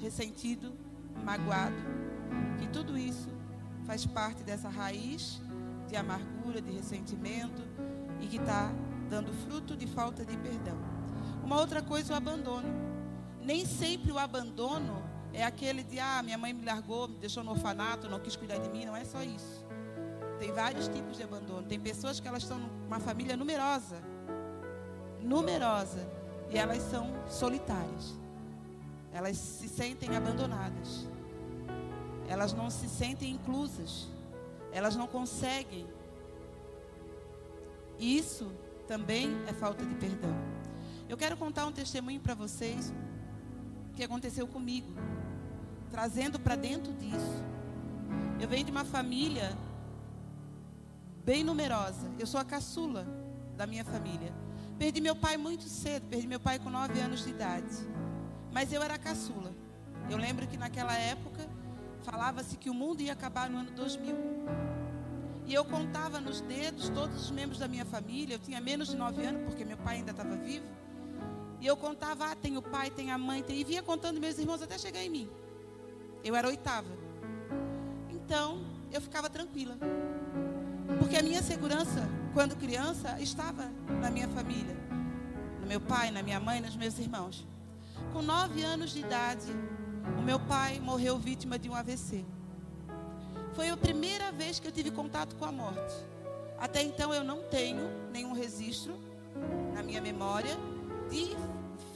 [0.00, 0.72] ressentido,
[1.22, 1.76] magoado.
[2.59, 3.28] Que tudo isso
[3.84, 5.38] faz parte dessa raiz
[5.86, 7.61] de amargura, de ressentimento
[8.22, 8.72] e que está
[9.11, 10.78] dando fruto de falta de perdão.
[11.44, 12.68] Uma outra coisa, o abandono.
[13.42, 15.02] Nem sempre o abandono
[15.34, 18.57] é aquele de, ah, minha mãe me largou, me deixou no orfanato, não quis cuidar
[18.57, 18.86] de mim.
[18.86, 19.65] Não é só isso.
[20.39, 21.62] Tem vários tipos de abandono.
[21.62, 23.97] Tem pessoas que elas estão numa família numerosa,
[25.20, 26.07] numerosa,
[26.51, 28.14] e elas são solitárias.
[29.12, 31.07] Elas se sentem abandonadas.
[32.28, 34.09] Elas não se sentem inclusas.
[34.72, 35.87] Elas não conseguem.
[37.99, 38.53] Isso
[38.87, 40.37] também é falta de perdão.
[41.09, 42.93] Eu quero contar um testemunho para vocês
[43.95, 44.93] que aconteceu comigo,
[45.91, 47.43] trazendo para dentro disso.
[48.39, 49.57] Eu venho de uma família
[51.27, 52.09] bem numerosa.
[52.20, 53.05] Eu sou a caçula
[53.57, 54.33] da minha família.
[54.79, 57.74] Perdi meu pai muito cedo, perdi meu pai com nove anos de idade.
[58.53, 59.53] Mas eu era a caçula.
[60.09, 61.45] Eu lembro que naquela época
[62.05, 64.14] falava-se que o mundo ia acabar no ano 2000.
[65.47, 68.37] E eu contava nos dedos todos os membros da minha família.
[68.37, 70.66] Eu tinha menos de nove anos, porque meu pai ainda estava vivo.
[71.61, 73.59] E eu contava, ah, tem o pai, tem a mãe, tem...
[73.59, 75.29] e vinha contando meus irmãos até chegar em mim.
[76.22, 76.89] Eu era oitava.
[78.11, 79.77] Então, eu ficava tranquila.
[80.99, 83.70] Porque a minha segurança, quando criança, estava
[84.01, 84.76] na minha família,
[85.61, 87.47] no meu pai, na minha mãe, nos meus irmãos.
[88.12, 89.51] Com nove anos de idade,
[90.18, 92.24] o meu pai morreu vítima de um AVC.
[93.55, 95.95] Foi a primeira vez que eu tive contato com a morte.
[96.59, 98.95] Até então eu não tenho nenhum registro
[99.74, 100.57] na minha memória
[101.11, 101.37] de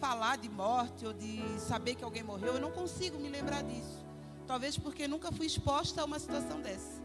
[0.00, 2.54] falar de morte ou de saber que alguém morreu.
[2.54, 4.04] Eu não consigo me lembrar disso.
[4.46, 6.99] Talvez porque nunca fui exposta a uma situação dessa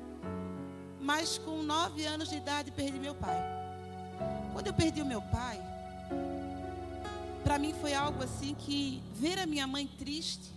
[1.06, 3.38] mas com nove anos de idade perdi meu pai.
[4.53, 5.62] Quando eu perdi o meu pai,
[7.43, 10.51] para mim foi algo assim que ver a minha mãe triste,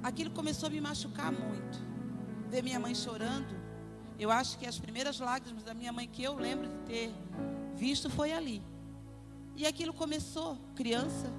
[0.00, 1.76] aquilo começou a me machucar muito.
[2.48, 3.52] Ver minha mãe chorando,
[4.16, 7.14] eu acho que as primeiras lágrimas da minha mãe que eu lembro de ter
[7.74, 8.62] visto foi ali.
[9.56, 11.32] E aquilo começou, criança,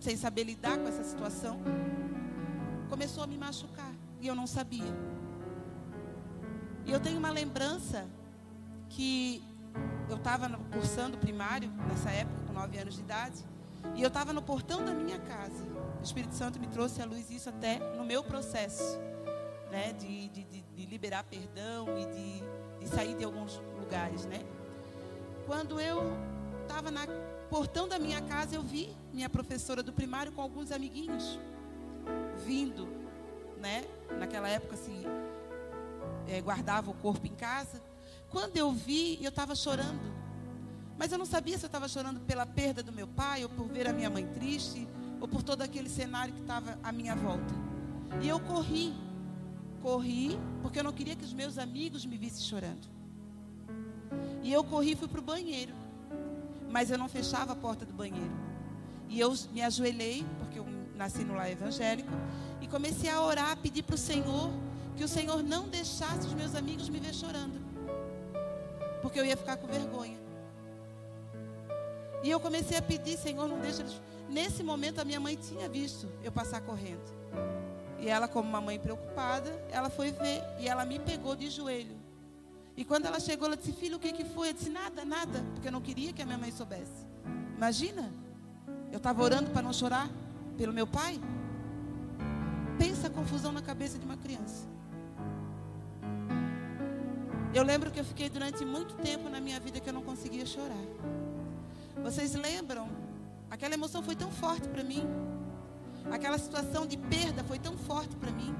[0.00, 1.60] sem saber lidar com essa situação,
[2.88, 5.13] começou a me machucar e eu não sabia.
[6.86, 8.06] E eu tenho uma lembrança
[8.90, 9.42] que
[10.08, 13.44] eu estava cursando primário, nessa época, com nove anos de idade,
[13.94, 15.64] e eu estava no portão da minha casa.
[15.98, 18.98] O Espírito Santo me trouxe à luz isso até no meu processo,
[19.70, 24.40] né, de, de, de, de liberar perdão e de, de sair de alguns lugares, né.
[25.46, 26.16] Quando eu
[26.62, 27.00] estava no
[27.48, 31.38] portão da minha casa, eu vi minha professora do primário com alguns amiguinhos
[32.44, 32.86] vindo,
[33.58, 33.84] né,
[34.18, 35.02] naquela época assim,
[36.28, 37.82] é, guardava o corpo em casa.
[38.30, 40.12] Quando eu vi, eu estava chorando.
[40.96, 43.66] Mas eu não sabia se eu estava chorando pela perda do meu pai, ou por
[43.68, 44.88] ver a minha mãe triste,
[45.20, 47.54] ou por todo aquele cenário que estava à minha volta.
[48.20, 48.94] E eu corri.
[49.82, 52.88] Corri, porque eu não queria que os meus amigos me vissem chorando.
[54.42, 55.74] E eu corri e fui para o banheiro.
[56.70, 58.32] Mas eu não fechava a porta do banheiro.
[59.08, 60.66] E eu me ajoelhei, porque eu
[60.96, 62.10] nasci no lar evangélico,
[62.60, 64.50] e comecei a orar, pedir para o Senhor
[64.96, 67.60] que o Senhor não deixasse os meus amigos me ver chorando,
[69.02, 70.18] porque eu ia ficar com vergonha.
[72.22, 74.00] E eu comecei a pedir, Senhor, não deixa eles.
[74.30, 77.12] Nesse momento a minha mãe tinha visto eu passar correndo.
[77.98, 81.96] E ela, como uma mãe preocupada, ela foi ver e ela me pegou de joelho.
[82.76, 84.48] E quando ela chegou, ela disse: Filho, o que, que foi?
[84.48, 87.06] Eu disse: Nada, nada, porque eu não queria que a minha mãe soubesse.
[87.56, 88.10] Imagina,
[88.90, 90.10] eu estava orando para não chorar
[90.56, 91.20] pelo meu pai.
[92.78, 94.73] Pensa a confusão na cabeça de uma criança.
[97.54, 100.44] Eu lembro que eu fiquei durante muito tempo na minha vida que eu não conseguia
[100.44, 100.84] chorar.
[102.02, 102.88] Vocês lembram?
[103.48, 105.04] Aquela emoção foi tão forte para mim.
[106.10, 108.52] Aquela situação de perda foi tão forte para mim.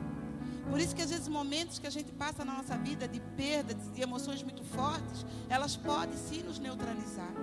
[0.71, 3.75] Por isso que às vezes momentos que a gente passa na nossa vida de perda,
[3.75, 7.35] de emoções muito fortes, elas podem sim nos neutralizar.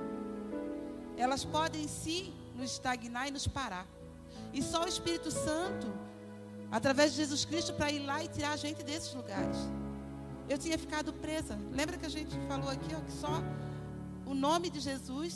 [1.17, 3.85] Elas podem sim nos estagnar e nos parar.
[4.53, 5.93] E só o Espírito Santo,
[6.71, 9.57] através de Jesus Cristo, para ir lá e tirar a gente desses lugares.
[10.51, 11.57] Eu tinha ficado presa.
[11.71, 13.41] Lembra que a gente falou aqui, ó, que só
[14.25, 15.33] o nome de Jesus,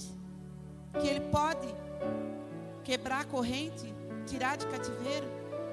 [0.99, 1.67] que ele pode
[2.83, 3.93] quebrar a corrente,
[4.25, 5.27] tirar de cativeiro,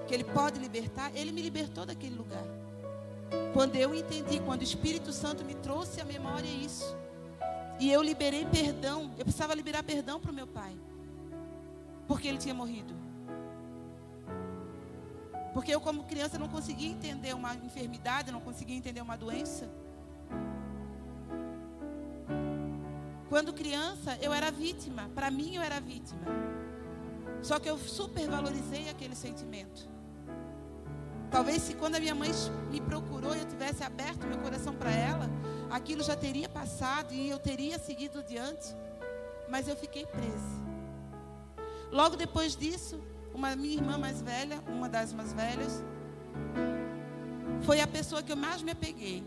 [0.07, 2.45] que Ele pode libertar, Ele me libertou daquele lugar.
[3.53, 6.97] Quando eu entendi, quando o Espírito Santo me trouxe à memória isso,
[7.81, 10.75] e eu liberei perdão, eu precisava liberar perdão para o meu pai,
[12.07, 13.02] porque ele tinha morrido.
[15.53, 19.69] Porque eu, como criança, não conseguia entender uma enfermidade, não conseguia entender uma doença.
[23.29, 25.11] Quando criança, eu era vítima.
[25.15, 26.21] Para mim, eu era vítima.
[27.43, 29.89] Só que eu supervalorizei aquele sentimento.
[31.31, 32.31] Talvez se quando a minha mãe
[32.71, 35.31] me procurou e eu tivesse aberto meu coração para ela,
[35.71, 38.77] aquilo já teria passado e eu teria seguido adiante.
[39.49, 40.63] Mas eu fiquei presa.
[41.91, 43.03] Logo depois disso,
[43.35, 45.83] uma minha irmã mais velha, uma das mais velhas,
[47.63, 49.25] foi a pessoa que eu mais me apeguei.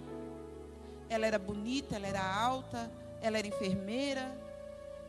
[1.09, 2.91] Ela era bonita, ela era alta,
[3.21, 4.35] ela era enfermeira,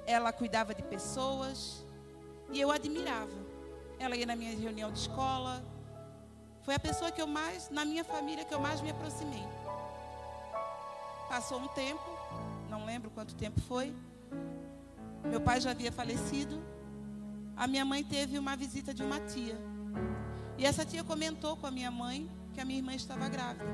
[0.06, 1.84] ela cuidava de pessoas
[2.52, 3.46] e eu admirava.
[3.98, 5.64] Ela ia na minha reunião de escola,
[6.62, 9.44] foi a pessoa que eu mais, na minha família, que eu mais me aproximei.
[11.28, 12.04] Passou um tempo,
[12.68, 13.94] não lembro quanto tempo foi.
[15.24, 16.60] Meu pai já havia falecido.
[17.56, 19.58] A minha mãe teve uma visita de uma tia.
[20.58, 23.64] E essa tia comentou com a minha mãe que a minha irmã estava grávida.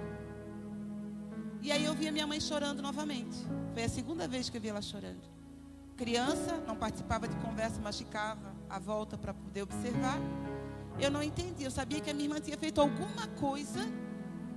[1.61, 3.37] E aí eu vi a minha mãe chorando novamente.
[3.75, 5.23] Foi a segunda vez que eu vi ela chorando.
[5.97, 10.19] Criança, não participava de conversa, mas ficava à volta para poder observar.
[11.01, 11.65] Eu não entendi.
[11.65, 13.81] Eu sabia que a minha irmã tinha feito alguma coisa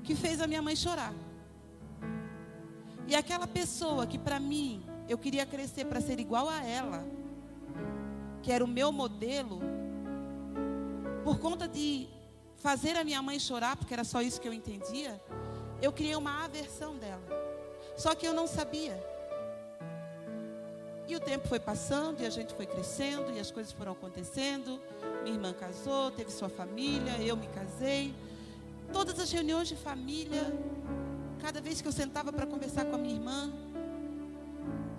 [0.04, 1.14] que fez a minha mãe chorar.
[3.08, 7.06] E aquela pessoa que para mim eu queria crescer para ser igual a ela,
[8.46, 9.60] que era o meu modelo,
[11.24, 12.08] por conta de
[12.58, 15.20] fazer a minha mãe chorar, porque era só isso que eu entendia,
[15.82, 17.24] eu criei uma aversão dela.
[17.98, 19.04] Só que eu não sabia.
[21.08, 24.80] E o tempo foi passando e a gente foi crescendo e as coisas foram acontecendo.
[25.24, 28.14] Minha irmã casou, teve sua família, eu me casei.
[28.94, 30.44] Todas as reuniões de família,
[31.42, 33.52] cada vez que eu sentava para conversar com a minha irmã,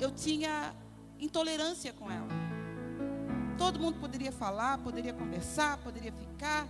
[0.00, 0.74] eu tinha
[1.20, 2.45] intolerância com ela.
[3.58, 6.66] Todo mundo poderia falar, poderia conversar, poderia ficar.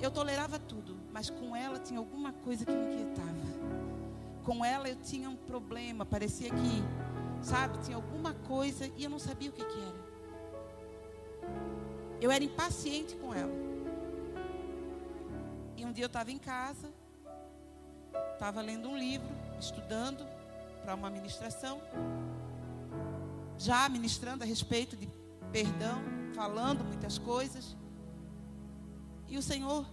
[0.00, 3.34] Eu tolerava tudo, mas com ela tinha alguma coisa que me inquietava.
[4.44, 6.82] Com ela eu tinha um problema, parecia que
[7.44, 7.78] sabe?
[7.78, 10.04] Tinha alguma coisa e eu não sabia o que, que era.
[12.20, 13.52] Eu era impaciente com ela.
[15.76, 16.90] E um dia eu estava em casa,
[18.32, 19.28] estava lendo um livro,
[19.60, 20.26] estudando
[20.82, 21.80] para uma ministração,
[23.58, 25.06] já ministrando a respeito de
[25.54, 26.02] perdão,
[26.34, 27.76] falando muitas coisas.
[29.28, 29.86] E o Senhor,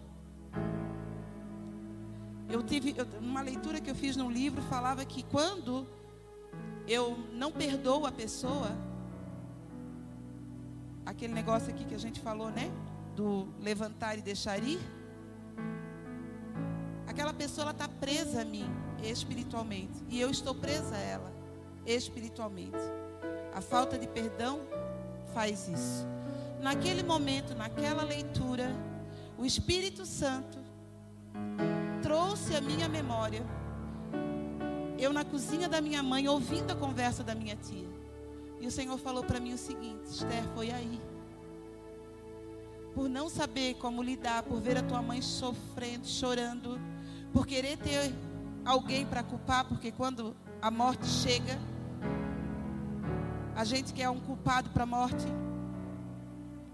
[2.50, 5.88] eu tive, eu, uma leitura que eu fiz num livro, falava que quando
[6.88, 8.72] eu não perdoo a pessoa,
[11.06, 12.72] aquele negócio aqui que a gente falou, né?
[13.16, 14.80] Do levantar e deixar ir.
[17.06, 18.66] Aquela pessoa ela está presa a mim
[19.04, 21.32] espiritualmente e eu estou presa a ela
[21.86, 22.80] espiritualmente.
[23.54, 24.62] A falta de perdão
[25.34, 26.08] faz isso.
[26.62, 28.72] Naquele momento, naquela leitura,
[29.38, 30.60] o Espírito Santo
[32.02, 33.44] trouxe a minha memória
[35.02, 37.90] eu na cozinha da minha mãe, ouvindo a conversa da minha tia.
[38.60, 41.02] E o Senhor falou para mim o seguinte: Esther, foi aí.
[42.94, 46.80] Por não saber como lidar, por ver a tua mãe sofrendo, chorando,
[47.34, 48.14] por querer ter
[48.64, 51.58] alguém para culpar, porque quando a morte chega,
[53.56, 55.26] a gente quer um culpado para a morte.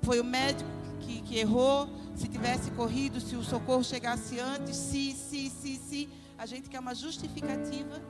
[0.02, 0.70] Foi o médico
[1.00, 1.90] que, que, errou.
[2.16, 6.10] Se tivesse corrido, se o socorro chegasse antes, se, se, se, se.
[6.38, 8.02] A gente quer uma justificativa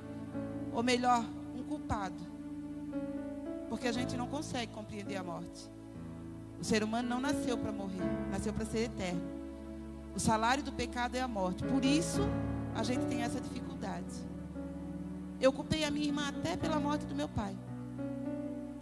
[0.78, 2.16] ou melhor, um culpado.
[3.68, 5.68] Porque a gente não consegue compreender a morte.
[6.62, 9.22] O ser humano não nasceu para morrer, nasceu para ser eterno.
[10.16, 11.64] O salário do pecado é a morte.
[11.64, 12.22] Por isso,
[12.76, 14.06] a gente tem essa dificuldade.
[15.42, 17.58] Eu culpei a minha irmã até pela morte do meu pai.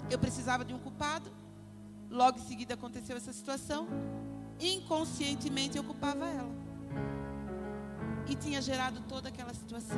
[0.10, 1.30] Eu precisava de um culpado.
[2.10, 3.88] Logo em seguida aconteceu essa situação.
[4.60, 6.56] Inconscientemente eu culpava ela.
[8.28, 9.97] E tinha gerado toda aquela situação.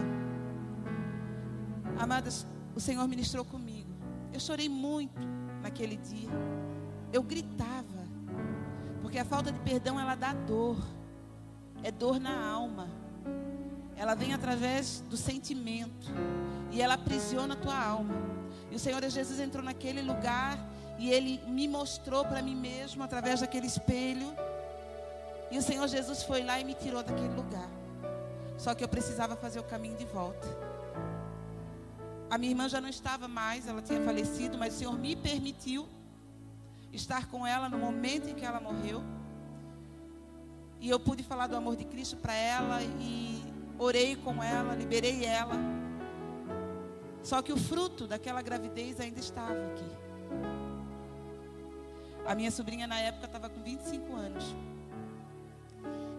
[2.00, 2.46] Amadas,
[2.76, 3.90] o Senhor ministrou comigo.
[4.34, 5.20] Eu chorei muito
[5.62, 6.30] naquele dia.
[7.12, 8.08] Eu gritava.
[9.02, 10.78] Porque a falta de perdão ela dá dor.
[11.84, 12.90] É dor na alma.
[13.96, 16.08] Ela vem através do sentimento
[16.78, 18.14] e ela aprisiona a tua alma.
[18.70, 20.60] E o Senhor Jesus entrou naquele lugar
[21.00, 24.32] e ele me mostrou para mim mesmo através daquele espelho.
[25.50, 27.68] E o Senhor Jesus foi lá e me tirou daquele lugar.
[28.60, 30.48] Só que eu precisava fazer o caminho de volta.
[32.30, 35.90] A minha irmã já não estava mais, ela tinha falecido, mas o Senhor me permitiu
[36.94, 39.04] estar com ela no momento em que ela morreu.
[40.80, 43.44] E eu pude falar do amor de Cristo para ela e
[43.80, 45.77] orei com ela, liberei ela.
[47.28, 49.92] Só que o fruto daquela gravidez ainda estava aqui.
[52.26, 54.56] A minha sobrinha na época estava com 25 anos.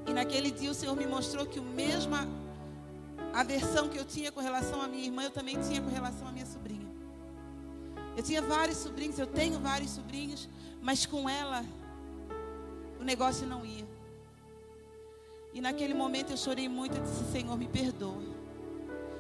[0.07, 2.29] E naquele dia o Senhor me mostrou que o mesma
[3.33, 6.31] aversão que eu tinha com relação à minha irmã, eu também tinha com relação à
[6.31, 6.87] minha sobrinha.
[8.15, 10.47] Eu tinha vários sobrinhos, eu tenho vários sobrinhos,
[10.83, 11.65] mas com ela
[13.01, 13.87] o negócio não ia.
[15.55, 18.38] E naquele momento eu chorei muito e disse: Senhor, me perdoa.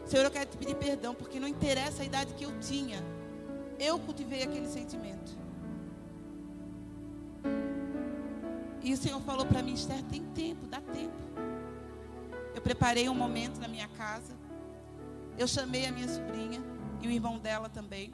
[0.09, 3.05] Senhor, eu quero te pedir perdão, porque não interessa a idade que eu tinha,
[3.79, 5.37] eu cultivei aquele sentimento.
[8.83, 11.15] E o Senhor falou para mim, Esther, tem tempo, dá tempo.
[12.55, 14.33] Eu preparei um momento na minha casa.
[15.37, 16.63] Eu chamei a minha sobrinha
[17.03, 18.11] e o irmão dela também.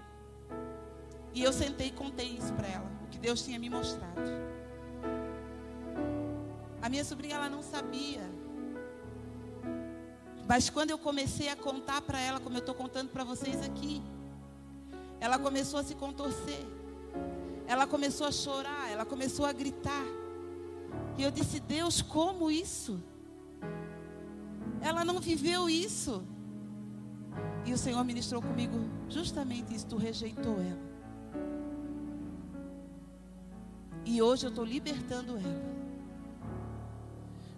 [1.33, 4.21] E eu sentei e contei isso para ela, o que Deus tinha me mostrado.
[6.83, 8.34] A minha sobrinha ela não sabia.
[10.47, 14.03] Mas quando eu comecei a contar para ela, como eu estou contando para vocês aqui,
[15.21, 16.67] ela começou a se contorcer.
[17.67, 20.05] Ela começou a chorar, ela começou a gritar.
[21.17, 23.03] E eu disse: Deus, como isso?
[24.83, 26.23] Ela não viveu isso.
[27.65, 28.79] E o Senhor ministrou comigo
[29.09, 30.95] justamente isso: tu rejeitou ela.
[34.05, 35.75] E hoje eu estou libertando ela.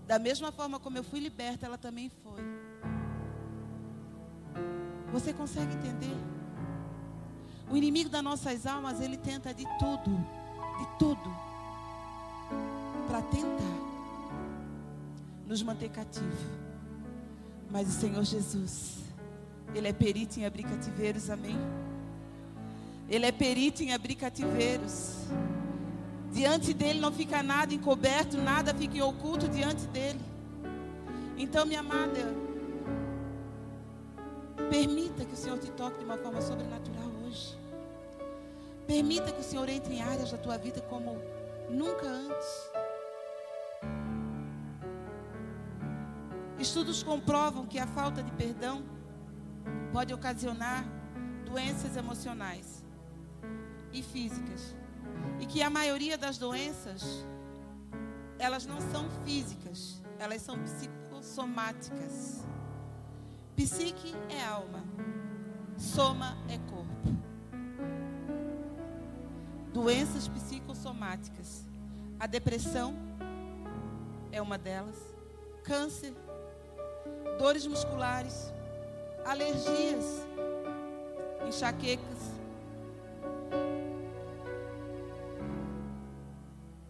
[0.07, 2.26] Da mesma forma como eu fui liberta, ela também foi.
[5.13, 6.17] Você consegue entender?
[7.71, 10.11] O inimigo das nossas almas, ele tenta de tudo,
[10.79, 11.47] de tudo
[13.09, 13.77] para tentar
[15.47, 16.39] nos manter cativos.
[17.71, 18.99] Mas o Senhor Jesus,
[19.75, 21.57] Ele é perito em abrir cativeiros, amém?
[23.09, 25.17] Ele é perito em abrir cativeiros.
[26.33, 30.21] Diante dele não fica nada encoberto, nada fica oculto diante dele.
[31.37, 32.35] Então, minha amada,
[34.71, 37.57] permita que o Senhor te toque de uma forma sobrenatural hoje.
[38.87, 41.21] Permita que o Senhor entre em áreas da tua vida como
[41.69, 42.71] nunca antes.
[46.59, 48.83] Estudos comprovam que a falta de perdão
[49.93, 50.85] pode ocasionar
[51.45, 52.85] doenças emocionais
[53.93, 54.75] e físicas.
[55.41, 57.03] E que a maioria das doenças,
[58.39, 62.45] elas não são físicas, elas são psicossomáticas.
[63.57, 64.85] Psique é alma,
[65.79, 66.87] soma é corpo.
[69.73, 71.67] Doenças psicossomáticas.
[72.21, 72.95] A depressão
[74.31, 74.97] é uma delas.
[75.65, 76.15] Câncer
[77.39, 78.53] dores musculares,
[79.25, 80.27] alergias,
[81.47, 82.33] enxaquecas.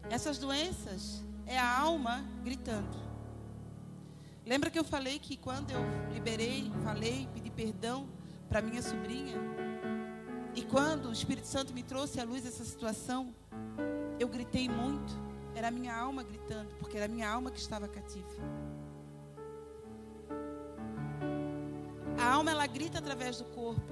[0.08, 3.05] Essas doenças é a alma gritando.
[4.47, 5.80] Lembra que eu falei que quando eu
[6.14, 8.09] liberei, falei, pedi perdão
[8.49, 9.34] para minha sobrinha,
[10.55, 13.34] e quando o Espírito Santo me trouxe à luz essa situação,
[14.20, 15.12] eu gritei muito.
[15.55, 18.26] Era a minha alma gritando, porque era a minha alma que estava cativa.
[22.18, 23.82] A alma ela grita através do corpo.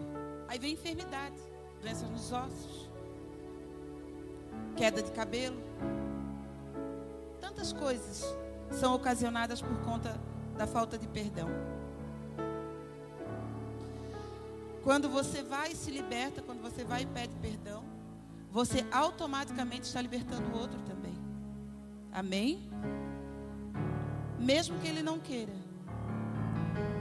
[0.46, 1.36] Aí vem enfermidade,
[1.82, 2.88] doenças nos ossos,
[4.76, 5.61] queda de cabelo.
[7.40, 8.24] Tantas coisas
[8.70, 10.18] são ocasionadas por conta
[10.57, 11.48] da falta de perdão.
[14.82, 17.84] Quando você vai e se liberta, quando você vai e pede perdão,
[18.50, 21.14] você automaticamente está libertando o outro também.
[22.12, 22.68] Amém?
[24.38, 25.52] Mesmo que ele não queira.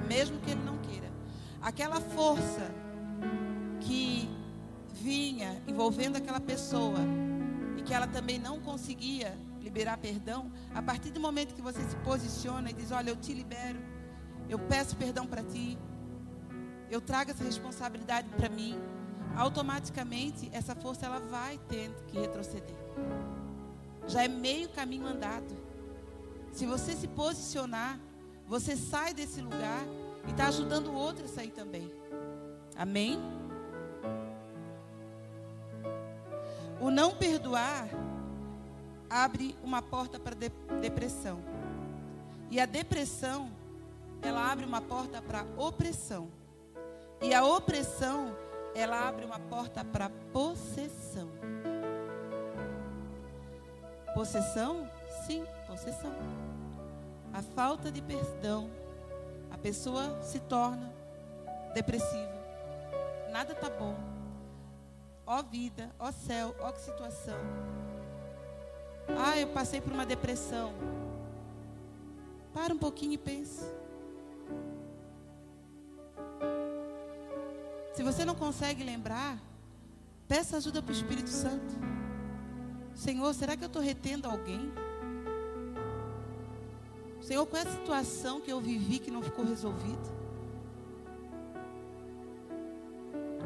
[0.08, 0.94] Mesmo que ele não queira
[1.64, 2.70] aquela força
[3.80, 4.30] que
[4.92, 7.00] vinha envolvendo aquela pessoa
[7.78, 9.36] e que ela também não conseguia
[9.74, 13.34] liberar perdão, a partir do momento que você se posiciona e diz: Olha, eu te
[13.34, 13.80] libero,
[14.48, 15.80] eu peço perdão para ti,
[16.92, 18.80] eu trago essa responsabilidade para mim,
[19.36, 22.76] automaticamente essa força ela vai tendo que retroceder.
[24.06, 25.58] Já é meio caminho andado.
[26.52, 28.00] Se você se posicionar,
[28.48, 29.84] você sai desse lugar
[30.28, 31.92] e está ajudando o outro a sair também.
[32.76, 33.20] Amém?
[36.80, 37.88] O não perdoar
[39.14, 40.50] abre uma porta para de
[40.82, 41.40] depressão.
[42.50, 43.52] E a depressão,
[44.24, 46.32] ela abre uma porta para opressão.
[47.22, 48.36] E a opressão,
[48.74, 51.30] ela abre uma porta para possessão.
[54.16, 54.90] Possessão?
[55.28, 56.12] Sim, possessão.
[57.32, 58.70] A falta de perdão,
[59.52, 60.92] a pessoa se torna
[61.76, 62.34] depressiva.
[63.32, 63.96] Nada tá bom.
[65.26, 67.83] Ó vida, ó céu, ó que situação.
[69.08, 70.74] Ah, eu passei por uma depressão.
[72.54, 73.64] Para um pouquinho e pense.
[77.94, 79.38] Se você não consegue lembrar,
[80.28, 81.74] peça ajuda para o Espírito Santo.
[82.96, 84.72] Senhor, será que eu estou retendo alguém?
[87.22, 90.24] Senhor, qual é a situação que eu vivi que não ficou resolvida?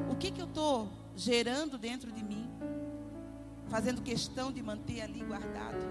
[0.09, 2.49] O que, que eu estou gerando dentro de mim?
[3.69, 5.85] Fazendo questão de manter ali guardado?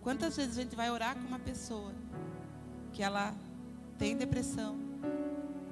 [0.00, 1.92] Quantas vezes a gente vai orar com uma pessoa
[2.92, 3.34] que ela
[3.98, 4.78] tem depressão,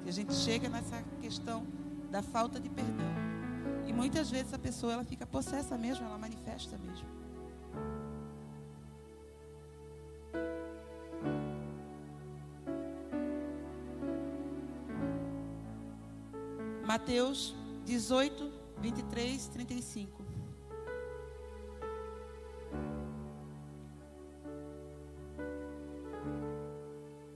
[0.03, 1.65] que a gente chega nessa questão
[2.11, 3.15] da falta de perdão.
[3.87, 7.07] E muitas vezes a pessoa ela fica possessa mesmo, ela manifesta mesmo.
[16.85, 17.56] Mateus
[17.87, 20.21] 18, 23, 35.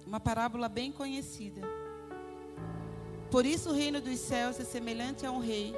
[0.06, 1.62] Uma parábola bem conhecida.
[3.30, 5.74] Por isso o reino dos céus é semelhante a um rei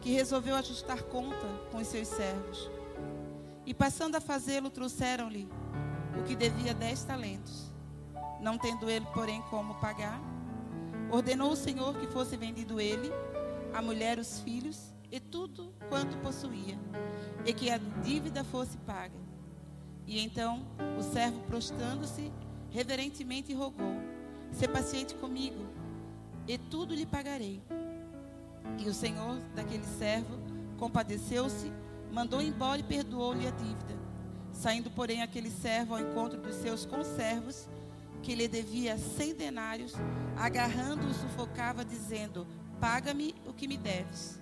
[0.00, 2.70] que resolveu ajustar conta com os seus servos.
[3.66, 5.46] E passando a fazê-lo, trouxeram-lhe
[6.18, 7.70] o que devia dez talentos.
[8.40, 10.18] Não tendo ele, porém, como pagar,
[11.10, 13.10] ordenou o Senhor que fosse vendido ele,
[13.72, 16.78] a mulher, os filhos e tudo quanto possuía,
[17.44, 19.18] e que a dívida fosse paga.
[20.06, 20.66] E então
[20.98, 22.32] o servo, prostrando-se,
[22.70, 23.94] reverentemente rogou:
[24.52, 25.66] "Se paciente comigo,
[26.46, 27.62] e tudo lhe pagarei.
[28.78, 30.38] E o senhor daquele servo
[30.78, 31.72] compadeceu-se,
[32.10, 33.98] mandou embora e perdoou-lhe a dívida.
[34.52, 37.68] Saindo, porém, aquele servo ao encontro dos seus conservos,
[38.22, 39.94] que lhe devia cem denários,
[40.36, 42.46] agarrando-o, sufocava, dizendo:
[42.80, 44.38] Paga-me o que me deves.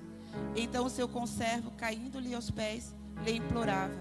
[0.55, 3.95] Então o seu conservo, caindo-lhe aos pés, lhe implorava: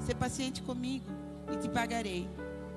[0.00, 1.06] Se paciente comigo
[1.52, 2.28] e te pagarei.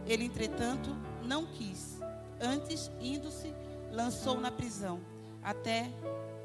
[0.05, 1.99] Ele, entretanto, não quis.
[2.39, 3.53] Antes, indo-se,
[3.91, 4.99] lançou na prisão,
[5.41, 5.89] até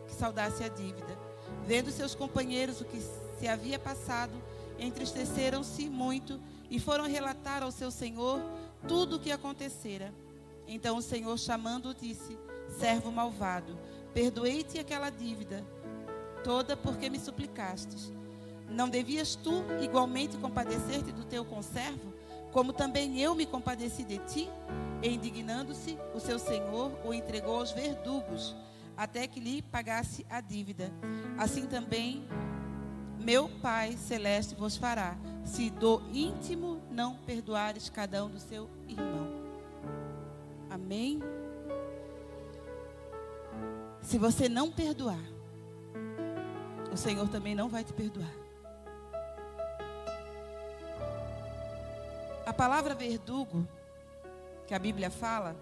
[0.06, 1.18] que saudasse a dívida.
[1.66, 3.00] Vendo seus companheiros o que
[3.38, 4.32] se havia passado,
[4.78, 6.40] entristeceram-se muito
[6.70, 8.40] e foram relatar ao seu senhor
[8.86, 10.12] tudo o que acontecera.
[10.66, 12.38] Então o senhor, chamando-o, disse:
[12.78, 13.78] Servo malvado,
[14.14, 15.64] perdoei-te aquela dívida
[16.44, 18.12] toda porque me suplicastes.
[18.68, 22.20] Não devias tu igualmente compadecer-te do teu conservo?
[22.52, 24.48] como também eu me compadeci de ti,
[25.02, 28.56] e indignando-se, o seu senhor o entregou aos verdugos,
[28.96, 30.92] até que lhe pagasse a dívida.
[31.38, 32.26] Assim também
[33.18, 39.28] meu Pai celeste vos fará, se do íntimo não perdoares cada um do seu irmão.
[40.68, 41.20] Amém?
[44.02, 45.22] Se você não perdoar,
[46.92, 48.32] o Senhor também não vai te perdoar.
[52.46, 53.66] A palavra verdugo,
[54.66, 55.54] que a Bíblia fala,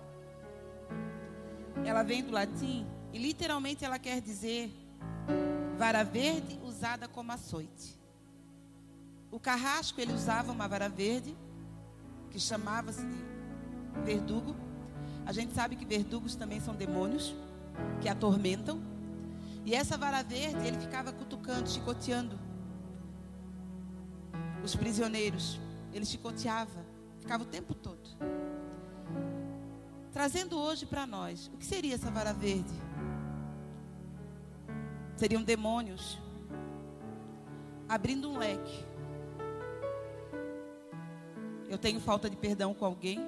[1.84, 4.70] ela vem do latim e literalmente ela quer dizer
[5.76, 7.97] vara verde usada como açoite.
[9.30, 11.36] O carrasco ele usava uma vara verde
[12.30, 13.24] que chamava-se de
[14.04, 14.56] verdugo.
[15.26, 17.34] A gente sabe que verdugos também são demônios
[18.00, 18.80] que atormentam.
[19.64, 22.38] E essa vara verde ele ficava cutucando, chicoteando
[24.64, 25.60] os prisioneiros.
[25.92, 26.84] Ele chicoteava,
[27.18, 28.08] ficava o tempo todo.
[30.12, 32.72] Trazendo hoje para nós, o que seria essa vara verde?
[35.16, 36.18] Seriam demônios
[37.88, 38.87] abrindo um leque.
[41.68, 43.20] Eu tenho falta de perdão com alguém.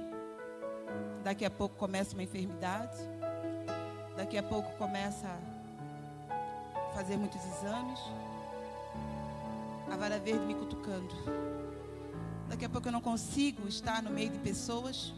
[1.22, 2.97] Daqui a pouco começa uma enfermidade.
[4.16, 8.01] Daqui a pouco começa a fazer muitos exames.
[9.93, 11.14] A vara verde me cutucando.
[12.49, 15.12] Daqui a pouco eu não consigo estar no meio de pessoas,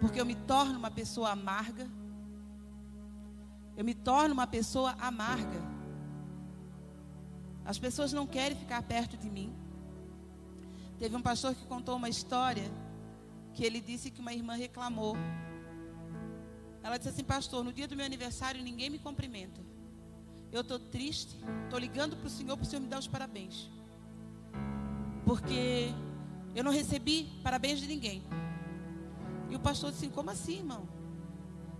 [0.00, 1.86] porque eu me torno uma pessoa amarga.
[3.76, 5.60] Eu me torno uma pessoa amarga.
[7.64, 9.52] As pessoas não querem ficar perto de mim.
[11.00, 12.70] Teve um pastor que contou uma história
[13.54, 15.16] que ele disse que uma irmã reclamou.
[16.82, 19.62] Ela disse assim: Pastor, no dia do meu aniversário ninguém me cumprimenta.
[20.52, 21.34] eu estou triste,
[21.64, 23.70] estou ligando para o Senhor para o Senhor me dar os parabéns.
[25.24, 25.88] Porque
[26.54, 28.22] eu não recebi parabéns de ninguém.
[29.48, 30.86] E o pastor disse: Como assim, irmão?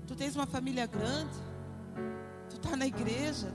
[0.06, 1.36] Tu tens uma família grande,
[2.48, 3.52] tu está na igreja,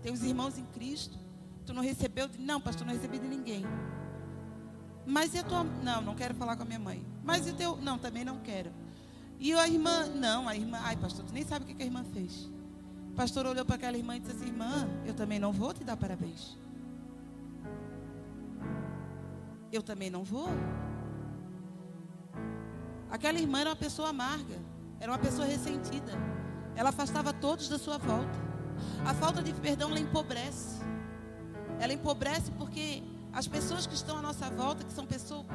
[0.00, 1.18] tem os irmãos em Cristo,
[1.66, 2.26] tu não recebeu?
[2.28, 2.38] De...
[2.38, 3.62] Não, pastor, não recebi de ninguém.
[5.08, 5.64] Mas e a tua.
[5.64, 7.02] Não, não quero falar com a minha mãe.
[7.24, 7.78] Mas e teu.
[7.78, 8.70] Não, também não quero.
[9.40, 10.04] E a irmã.
[10.04, 10.78] Não, a irmã.
[10.82, 12.44] Ai, pastor, tu nem sabe o que a irmã fez.
[13.10, 15.82] O pastor olhou para aquela irmã e disse assim: Irmã, eu também não vou te
[15.82, 16.58] dar parabéns.
[19.72, 20.50] Eu também não vou.
[23.10, 24.58] Aquela irmã era uma pessoa amarga,
[25.00, 26.12] era uma pessoa ressentida.
[26.76, 28.38] Ela afastava todos da sua volta.
[29.06, 30.82] A falta de perdão ela empobrece.
[31.80, 33.02] Ela empobrece porque
[33.38, 35.46] as pessoas que estão à nossa volta, que são pessoas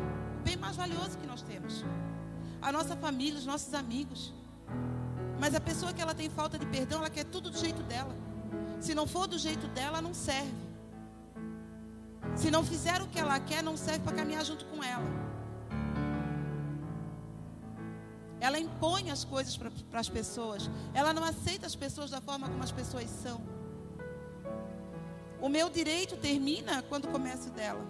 [0.41, 1.83] bem mais valiosas que nós temos,
[2.61, 4.33] a nossa família, os nossos amigos.
[5.37, 8.15] Mas a pessoa que ela tem falta de perdão, ela quer tudo do jeito dela.
[8.79, 10.53] Se não for do jeito dela, não serve.
[12.37, 15.09] Se não fizer o que ela quer, não serve para caminhar junto com ela.
[18.39, 20.69] Ela impõe as coisas para as pessoas.
[20.93, 23.41] Ela não aceita as pessoas da forma como as pessoas são.
[25.43, 27.85] O meu direito termina quando começo dela.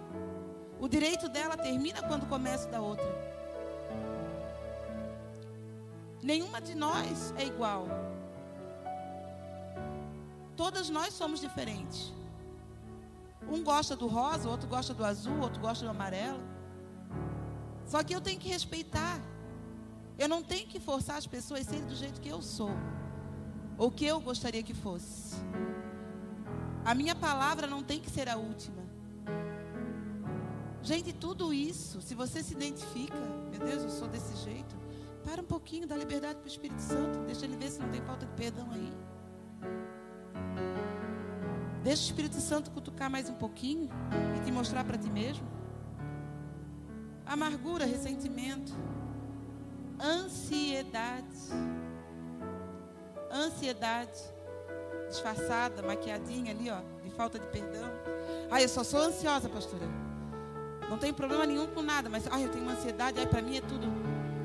[0.80, 3.06] O direito dela termina quando começo da outra.
[6.20, 7.86] Nenhuma de nós é igual.
[10.56, 12.12] Todas nós somos diferentes.
[13.48, 16.42] Um gosta do rosa, outro gosta do azul, outro gosta do amarelo.
[17.86, 19.20] Só que eu tenho que respeitar.
[20.18, 22.72] Eu não tenho que forçar as pessoas a serem do jeito que eu sou.
[23.78, 25.36] Ou que eu gostaria que fosse.
[26.84, 28.84] A minha palavra não tem que ser a última.
[30.82, 33.16] Gente, tudo isso, se você se identifica,
[33.50, 34.76] meu Deus, eu sou desse jeito,
[35.24, 38.02] para um pouquinho, dá liberdade para o Espírito Santo, deixa ele ver se não tem
[38.02, 38.92] falta de perdão aí.
[41.82, 43.88] Deixa o Espírito Santo cutucar mais um pouquinho
[44.36, 45.48] e te mostrar para ti mesmo.
[47.24, 48.74] Amargura, ressentimento,
[49.98, 51.48] ansiedade.
[53.32, 54.33] Ansiedade
[55.08, 57.90] disfarçada, maquiadinha ali, ó, de falta de perdão.
[58.50, 59.86] Ai, eu só sou ansiosa, pastora.
[60.88, 63.56] Não tenho problema nenhum com nada, mas ai, eu tenho uma ansiedade, ai, para mim
[63.56, 63.86] é tudo.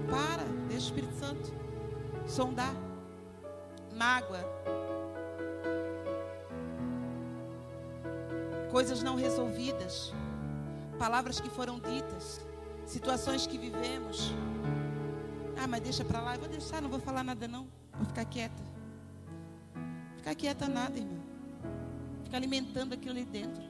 [0.10, 1.54] Para, deixa o Espírito Santo
[2.28, 2.74] sondar.
[3.96, 4.40] Mágoa.
[8.72, 10.14] Coisas não resolvidas.
[10.98, 12.46] Palavras que foram ditas.
[12.86, 14.34] Situações que vivemos.
[15.62, 16.36] Ah, mas deixa para lá.
[16.36, 17.68] Eu vou deixar, não vou falar nada não.
[17.98, 18.69] Vou ficar quieta.
[20.20, 21.18] Ficar quieta nada, irmão.
[22.26, 23.64] Fica alimentando aquilo ali dentro.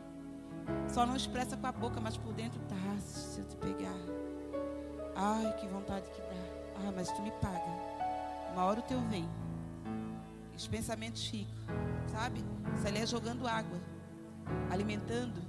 [0.87, 2.75] Só não expressa com a boca, mas por dentro tá.
[2.99, 3.95] Se eu te pegar.
[5.15, 6.87] Ai, que vontade que dá.
[6.87, 7.71] Ah, mas tu me paga.
[8.51, 9.29] Uma hora o teu vem.
[10.57, 11.53] Os pensamentos ficam.
[12.07, 12.43] Sabe?
[12.75, 13.79] Isso ali é jogando água.
[14.71, 15.43] Alimentando.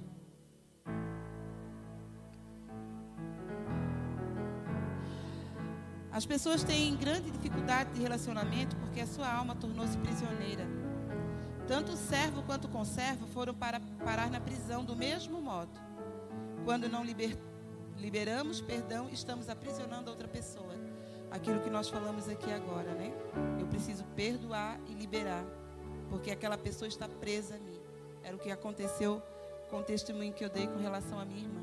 [6.12, 10.79] As pessoas têm grande dificuldade de relacionamento porque a sua alma tornou-se prisioneira.
[11.70, 15.70] Tanto o servo quanto o conservo foram para parar na prisão do mesmo modo.
[16.64, 17.38] Quando não liber,
[17.96, 20.74] liberamos perdão, estamos aprisionando outra pessoa.
[21.30, 23.12] Aquilo que nós falamos aqui agora, né?
[23.60, 25.44] Eu preciso perdoar e liberar,
[26.08, 27.80] porque aquela pessoa está presa a mim.
[28.24, 29.22] Era o que aconteceu
[29.70, 31.62] com o testemunho que eu dei com relação à minha irmã.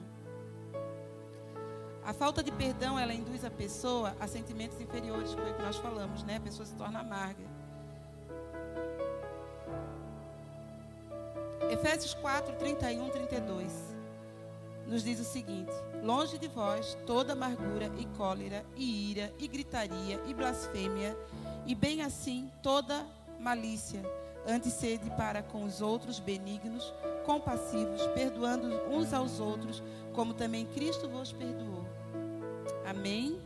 [2.06, 5.76] A falta de perdão, ela induz a pessoa a sentimentos inferiores, foi o que nós
[5.76, 6.38] falamos, né?
[6.38, 7.57] A pessoa se torna amarga.
[11.70, 13.98] Efésios 4, 31, 32
[14.88, 20.22] nos diz o seguinte: Longe de vós toda amargura e cólera e ira e gritaria
[20.26, 21.18] e blasfêmia,
[21.66, 23.06] e bem assim toda
[23.40, 24.02] malícia.
[24.48, 26.94] Antes sede para com os outros benignos,
[27.26, 31.86] compassivos, perdoando uns aos outros, como também Cristo vos perdoou.
[32.86, 33.42] Amém?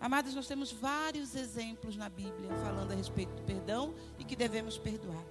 [0.00, 4.78] Amados, nós temos vários exemplos na Bíblia falando a respeito do perdão e que devemos
[4.78, 5.24] perdoar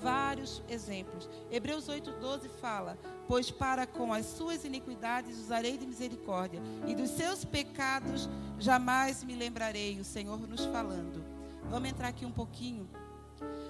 [0.00, 1.28] vários exemplos.
[1.50, 7.44] Hebreus 8,12 fala: Pois para com as suas iniquidades usarei de misericórdia, e dos seus
[7.44, 8.28] pecados
[8.58, 9.98] jamais me lembrarei.
[10.00, 11.24] O Senhor nos falando.
[11.70, 12.88] Vamos entrar aqui um pouquinho.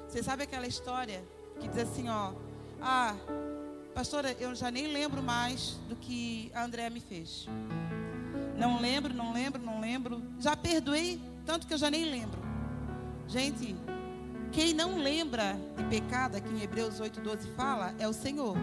[0.08, 1.24] Você sabe aquela história
[1.60, 2.32] que diz assim: Ó,
[2.80, 3.14] ah,
[3.94, 7.46] pastora, eu já nem lembro mais do que a Andréa me fez.
[8.56, 10.22] Não lembro, não lembro, não lembro.
[10.40, 12.38] Já perdoei, tanto que eu já nem lembro.
[13.28, 13.76] Gente,
[14.52, 18.56] quem não lembra de pecado, aqui em Hebreus 8,12 fala, é o Senhor.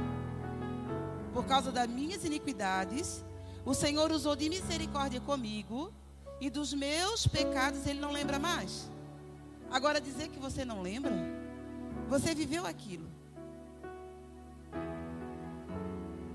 [1.33, 3.23] Por causa das minhas iniquidades,
[3.65, 5.91] o Senhor usou de misericórdia comigo,
[6.39, 8.89] e dos meus pecados ele não lembra mais.
[9.71, 11.13] Agora, dizer que você não lembra,
[12.07, 13.07] Você viveu aquilo.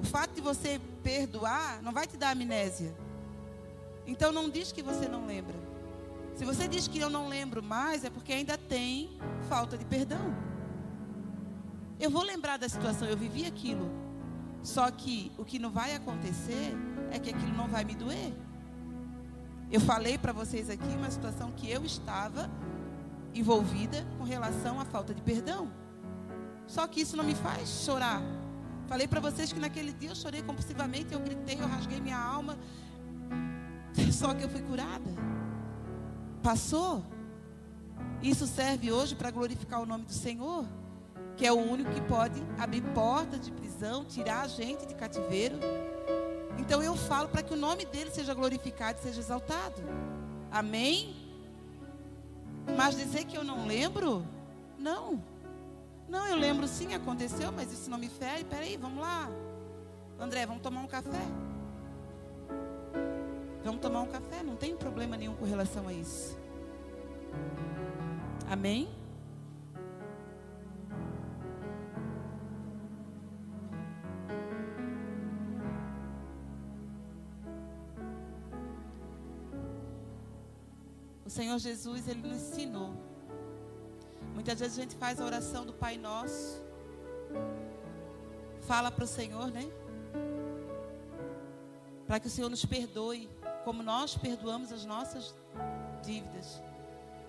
[0.03, 2.92] O fato de você perdoar não vai te dar amnésia.
[4.07, 5.55] Então não diz que você não lembra.
[6.34, 9.11] Se você diz que eu não lembro mais, é porque ainda tem
[9.51, 10.32] falta de perdão.
[11.98, 13.90] Eu vou lembrar da situação, eu vivi aquilo.
[14.62, 16.72] Só que o que não vai acontecer
[17.11, 18.32] é que aquilo não vai me doer.
[19.72, 22.48] Eu falei para vocês aqui uma situação que eu estava
[23.34, 25.68] envolvida com relação à falta de perdão.
[26.68, 28.22] Só que isso não me faz chorar.
[28.86, 32.57] Falei para vocês que naquele dia eu chorei compulsivamente, eu gritei, eu rasguei minha alma.
[34.12, 35.11] Só que eu fui curada.
[36.40, 37.05] Passou.
[38.23, 40.66] Isso serve hoje para glorificar o nome do Senhor,
[41.37, 45.57] que é o único que pode abrir portas de prisão, tirar a gente de cativeiro.
[46.59, 49.83] Então eu falo para que o nome dele seja glorificado e seja exaltado.
[50.51, 51.16] Amém?
[52.77, 54.27] Mas dizer que eu não lembro?
[54.79, 55.23] Não.
[56.07, 58.45] Não, eu lembro sim, aconteceu, mas isso não me fere.
[58.45, 59.31] Peraí, vamos lá.
[60.18, 61.23] André, vamos tomar um café?
[63.64, 66.37] Vamos tomar um café, não tem problema nenhum com relação a isso.
[68.51, 68.88] Amém?
[81.24, 82.92] O Senhor Jesus, Ele nos ensinou.
[84.34, 86.61] Muitas vezes a gente faz a oração do Pai Nosso.
[88.62, 89.70] Fala para o Senhor, né?
[92.05, 93.30] Para que o Senhor nos perdoe,
[93.64, 95.32] como nós perdoamos as nossas
[96.03, 96.61] dívidas,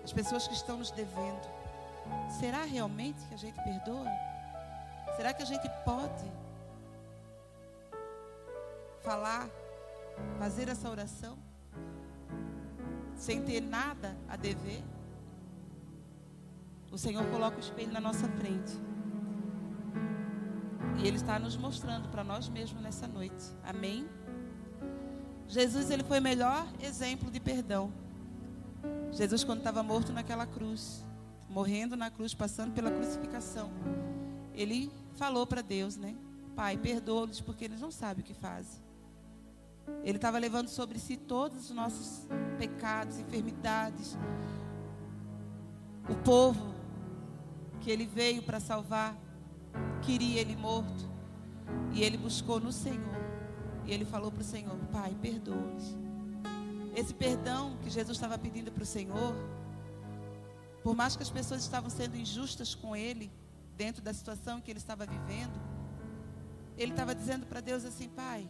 [0.04, 1.50] as pessoas que estão nos devendo.
[2.38, 4.10] Será realmente que a gente perdoa?
[5.16, 6.30] Será que a gente pode
[9.02, 9.48] falar,
[10.38, 11.38] fazer essa oração?
[13.22, 14.82] sem ter nada a dever,
[16.90, 18.72] o Senhor coloca o espelho na nossa frente.
[20.98, 23.44] E Ele está nos mostrando para nós mesmos nessa noite.
[23.62, 24.08] Amém?
[25.46, 27.92] Jesus, Ele foi o melhor exemplo de perdão.
[29.12, 31.04] Jesus, quando estava morto naquela cruz,
[31.48, 33.70] morrendo na cruz, passando pela crucificação,
[34.54, 36.16] Ele falou para Deus, né?
[36.56, 38.82] Pai, perdoa-los porque eles não sabem o que fazem.
[40.04, 42.26] Ele estava levando sobre si todos os nossos
[42.58, 44.16] pecados, enfermidades.
[46.08, 46.74] O povo
[47.80, 49.16] que ele veio para salvar
[50.02, 51.10] queria ele morto.
[51.92, 53.22] E ele buscou no Senhor.
[53.86, 56.01] E ele falou para o Senhor: Pai, perdoa-os.
[56.94, 59.34] Esse perdão que Jesus estava pedindo para o Senhor,
[60.82, 63.30] por mais que as pessoas estavam sendo injustas com ele,
[63.76, 65.58] dentro da situação que ele estava vivendo,
[66.76, 68.48] ele estava dizendo para Deus assim: Pai,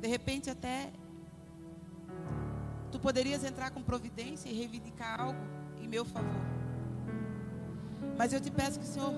[0.00, 0.92] de repente até
[2.92, 5.40] tu poderias entrar com providência e reivindicar algo
[5.80, 6.44] em meu favor.
[8.16, 9.12] Mas eu te peço que o Senhor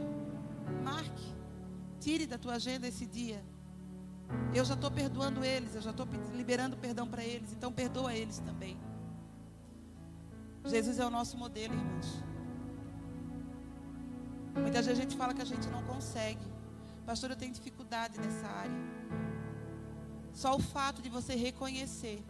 [0.82, 1.34] marque,
[2.00, 3.44] tire da tua agenda esse dia.
[4.54, 8.38] Eu já estou perdoando eles, eu já estou liberando perdão para eles, então perdoa eles
[8.38, 8.76] também.
[10.64, 12.24] Jesus é o nosso modelo, irmãos.
[14.54, 16.40] Muitas vezes a gente fala que a gente não consegue.
[17.04, 18.76] Pastor, eu tenho dificuldade nessa área.
[20.32, 22.24] Só o fato de você reconhecer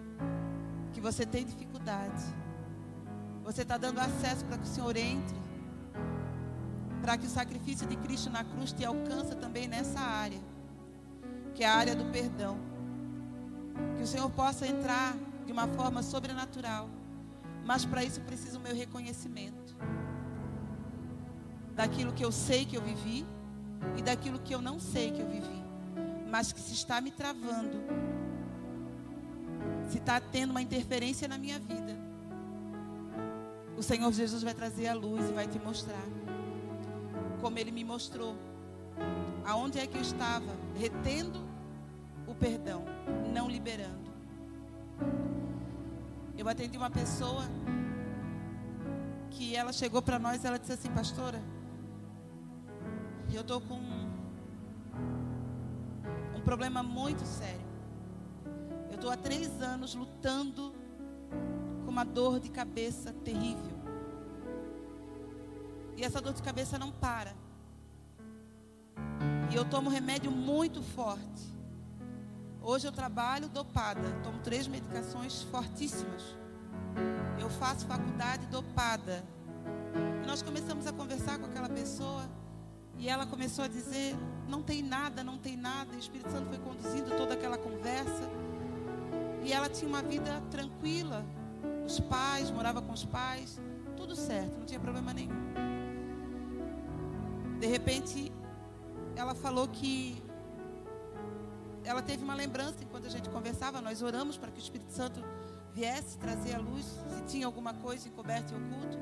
[0.92, 2.22] que você tem dificuldade,
[3.42, 5.36] você está dando acesso para que o Senhor entre,
[7.00, 10.40] para que o sacrifício de Cristo na cruz te alcance também nessa área,
[11.56, 12.58] que é a área do perdão.
[13.96, 15.16] Que o Senhor possa entrar
[15.46, 16.88] de uma forma sobrenatural,
[17.64, 19.74] mas para isso precisa o meu reconhecimento.
[21.74, 23.24] Daquilo que eu sei que eu vivi
[23.96, 25.64] e daquilo que eu não sei que eu vivi.
[26.30, 27.78] Mas que se está me travando,
[29.88, 31.96] se está tendo uma interferência na minha vida,
[33.76, 36.04] o Senhor Jesus vai trazer a luz e vai te mostrar,
[37.40, 38.36] como Ele me mostrou,
[39.44, 41.40] aonde é que eu estava retendo
[42.26, 42.84] o perdão,
[43.32, 44.10] não liberando.
[46.36, 47.44] Eu atendi uma pessoa
[49.30, 51.42] que ela chegou para nós, ela disse assim, pastora,
[53.32, 53.76] eu estou com
[56.46, 57.66] problema muito sério.
[58.88, 60.72] Eu estou há três anos lutando
[61.84, 63.76] com uma dor de cabeça terrível.
[65.96, 67.34] E essa dor de cabeça não para.
[69.50, 71.56] E eu tomo remédio muito forte.
[72.60, 76.36] Hoje eu trabalho dopada, tomo três medicações fortíssimas.
[77.38, 79.24] Eu faço faculdade dopada.
[80.22, 82.28] E nós começamos a conversar com aquela pessoa.
[82.98, 84.16] E ela começou a dizer:
[84.48, 85.92] não tem nada, não tem nada.
[85.94, 88.28] E o Espírito Santo foi conduzindo toda aquela conversa.
[89.44, 91.24] E ela tinha uma vida tranquila.
[91.86, 93.60] Os pais, morava com os pais,
[93.96, 95.34] tudo certo, não tinha problema nenhum.
[97.60, 98.32] De repente,
[99.16, 100.22] ela falou que
[101.84, 105.24] ela teve uma lembrança enquanto a gente conversava, nós oramos para que o Espírito Santo
[105.72, 108.98] viesse trazer a luz, se tinha alguma coisa encoberta e oculto.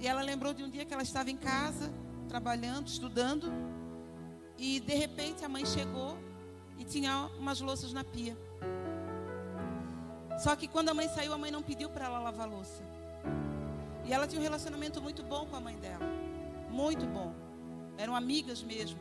[0.00, 1.92] E ela lembrou de um dia que ela estava em casa,
[2.28, 3.52] trabalhando, estudando,
[4.56, 6.16] e de repente a mãe chegou
[6.78, 8.36] e tinha umas louças na pia.
[10.38, 12.82] Só que quando a mãe saiu, a mãe não pediu para ela lavar louça.
[14.04, 16.04] E ela tinha um relacionamento muito bom com a mãe dela.
[16.70, 17.32] Muito bom.
[17.96, 18.98] Eram amigas mesmo.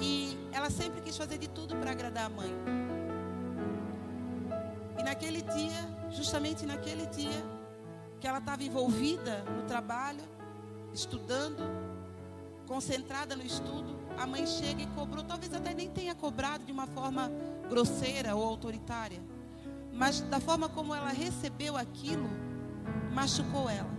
[0.00, 2.54] E ela sempre quis fazer de tudo para agradar a mãe.
[4.98, 7.44] E naquele dia, justamente naquele dia,
[8.20, 10.22] que ela estava envolvida no trabalho,
[10.92, 11.62] estudando,
[12.66, 16.86] concentrada no estudo, a mãe chega e cobrou, talvez até nem tenha cobrado de uma
[16.86, 17.30] forma
[17.68, 19.20] grosseira ou autoritária,
[19.92, 22.28] mas da forma como ela recebeu aquilo,
[23.12, 23.90] machucou ela.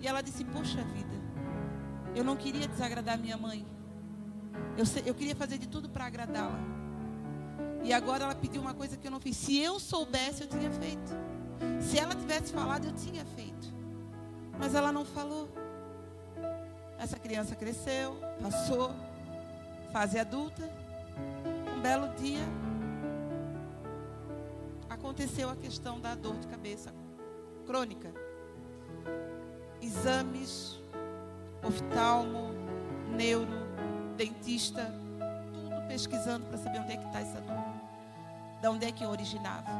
[0.00, 1.14] E ela disse: Poxa vida,
[2.14, 3.64] eu não queria desagradar minha mãe,
[4.76, 6.58] eu, eu queria fazer de tudo para agradá-la.
[7.82, 9.36] E agora ela pediu uma coisa que eu não fiz.
[9.36, 11.12] Se eu soubesse, eu tinha feito.
[11.80, 13.72] Se ela tivesse falado, eu tinha feito.
[14.58, 15.48] Mas ela não falou.
[16.98, 18.90] Essa criança cresceu, passou,
[19.92, 20.68] fase adulta.
[21.76, 22.44] Um belo dia,
[24.88, 26.92] aconteceu a questão da dor de cabeça
[27.66, 28.12] crônica.
[29.80, 30.80] Exames,
[31.62, 32.50] oftalmo,
[33.10, 33.65] neuro,
[34.16, 34.92] dentista,
[35.52, 37.64] tudo pesquisando para saber onde é que está essa dor.
[38.60, 39.70] De onde é que originava.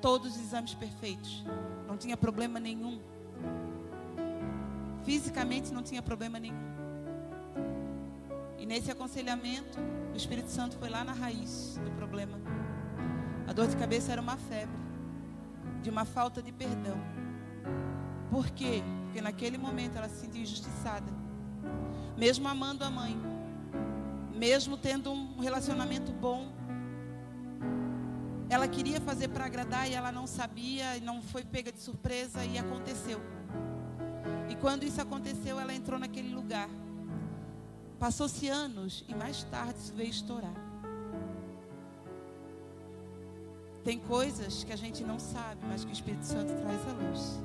[0.00, 1.44] Todos os exames perfeitos.
[1.86, 2.98] Não tinha problema nenhum.
[5.04, 6.72] Fisicamente não tinha problema nenhum.
[8.58, 9.78] E nesse aconselhamento,
[10.12, 12.38] o Espírito Santo foi lá na raiz do problema.
[13.46, 14.80] A dor de cabeça era uma febre,
[15.82, 16.96] de uma falta de perdão.
[18.30, 18.82] Por quê?
[19.04, 21.12] Porque naquele momento ela se sentiu injustiçada.
[22.16, 23.14] Mesmo amando a mãe,
[24.42, 26.50] mesmo tendo um relacionamento bom,
[28.50, 32.44] ela queria fazer para agradar e ela não sabia, e não foi pega de surpresa
[32.44, 33.20] e aconteceu.
[34.50, 36.68] E quando isso aconteceu, ela entrou naquele lugar.
[38.00, 40.56] Passou-se anos e mais tarde isso veio estourar.
[43.84, 47.40] Tem coisas que a gente não sabe, mas que o Espírito Santo traz à luz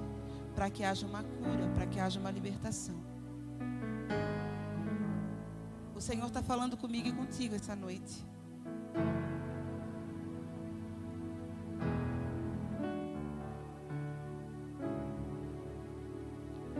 [0.56, 3.07] para que haja uma cura, para que haja uma libertação.
[6.08, 8.24] Senhor está falando comigo e contigo essa noite.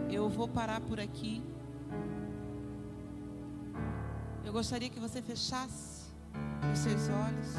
[0.10, 1.44] Eu vou parar por aqui.
[4.46, 6.10] Eu gostaria que você fechasse
[6.72, 7.52] os seus olhos,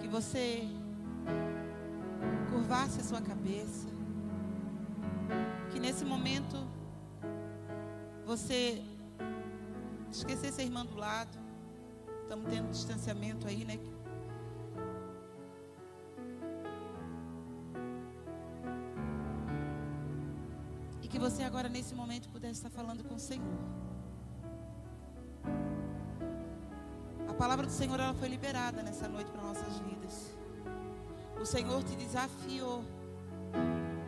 [0.00, 0.66] que você
[2.50, 3.86] curvasse a sua cabeça,
[5.70, 6.66] que nesse momento
[8.24, 8.82] você
[10.10, 11.38] esquecesse a irmã do lado.
[12.22, 13.78] Estamos tendo distanciamento aí, né?
[21.02, 23.58] E que você agora, nesse momento, pudesse estar falando com o Senhor.
[27.28, 30.36] A palavra do Senhor ela foi liberada nessa noite para nossas vidas.
[31.40, 32.82] O Senhor te desafiou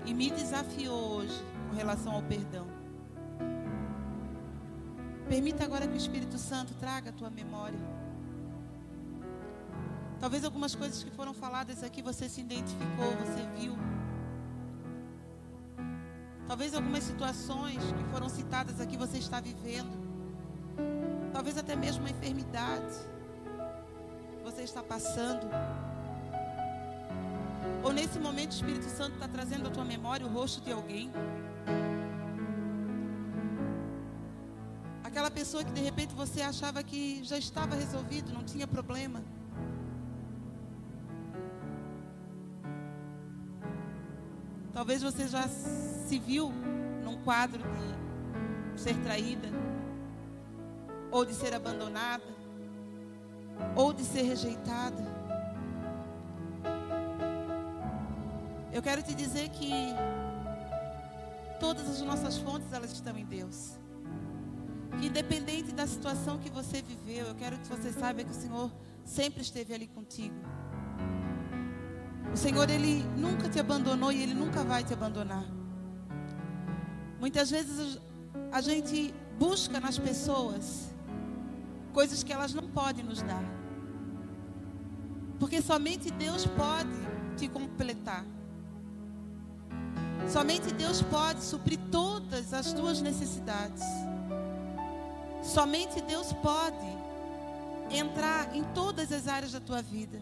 [0.06, 2.77] e me desafiou hoje com relação ao perdão.
[5.28, 7.78] Permita agora que o Espírito Santo traga a tua memória.
[10.18, 13.76] Talvez algumas coisas que foram faladas aqui você se identificou, você viu.
[16.48, 19.92] Talvez algumas situações que foram citadas aqui você está vivendo.
[21.30, 22.96] Talvez até mesmo uma enfermidade
[24.32, 25.46] que você está passando.
[27.84, 31.12] Ou nesse momento o Espírito Santo está trazendo à tua memória o rosto de alguém.
[35.08, 39.22] Aquela pessoa que de repente você achava que já estava resolvido, não tinha problema.
[44.70, 46.52] Talvez você já se viu
[47.02, 47.62] num quadro
[48.74, 49.48] de ser traída,
[51.10, 52.28] ou de ser abandonada,
[53.74, 55.06] ou de ser rejeitada.
[58.70, 59.72] Eu quero te dizer que
[61.58, 63.77] todas as nossas fontes elas estão em Deus.
[64.98, 68.70] Que independente da situação que você viveu, eu quero que você saiba que o Senhor
[69.04, 70.34] sempre esteve ali contigo.
[72.32, 75.44] O Senhor, Ele nunca te abandonou e Ele nunca vai te abandonar.
[77.20, 77.98] Muitas vezes
[78.52, 80.90] a gente busca nas pessoas
[81.92, 83.42] coisas que elas não podem nos dar.
[85.38, 86.90] Porque somente Deus pode
[87.36, 88.24] te completar.
[90.28, 93.82] Somente Deus pode suprir todas as tuas necessidades.
[95.48, 96.86] Somente Deus pode
[97.90, 100.20] entrar em todas as áreas da tua vida.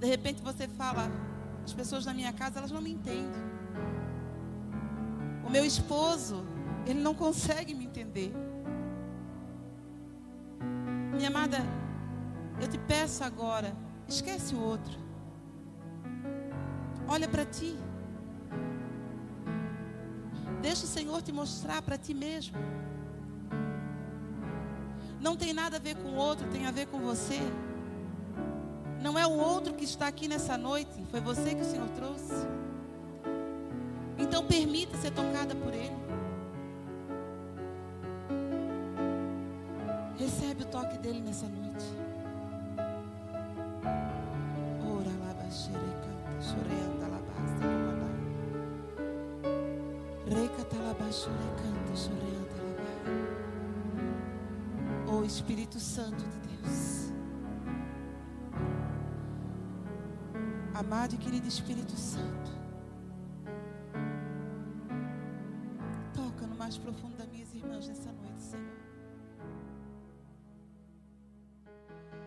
[0.00, 1.08] De repente você fala,
[1.64, 3.46] as pessoas na minha casa, elas não me entendem.
[5.46, 6.44] O meu esposo,
[6.84, 8.34] ele não consegue me entender.
[11.14, 11.58] Minha amada,
[12.60, 13.72] eu te peço agora,
[14.08, 14.98] esquece o outro.
[17.06, 17.78] Olha para ti.
[20.60, 22.58] Deixa o Senhor te mostrar para ti mesmo.
[25.26, 27.40] Não tem nada a ver com o outro, tem a ver com você.
[29.02, 32.46] Não é o outro que está aqui nessa noite, foi você que o Senhor trouxe.
[34.16, 35.96] Então permita ser tocada por Ele.
[40.16, 41.86] Recebe o toque dele nessa noite.
[44.88, 47.66] Ora lá, baixeira, canta, choreanda, labasta,
[50.28, 51.76] Reca, talabaxure, canta.
[51.96, 52.35] Oh
[55.26, 57.12] Espírito Santo de Deus.
[60.72, 62.65] Amado e querido Espírito Santo.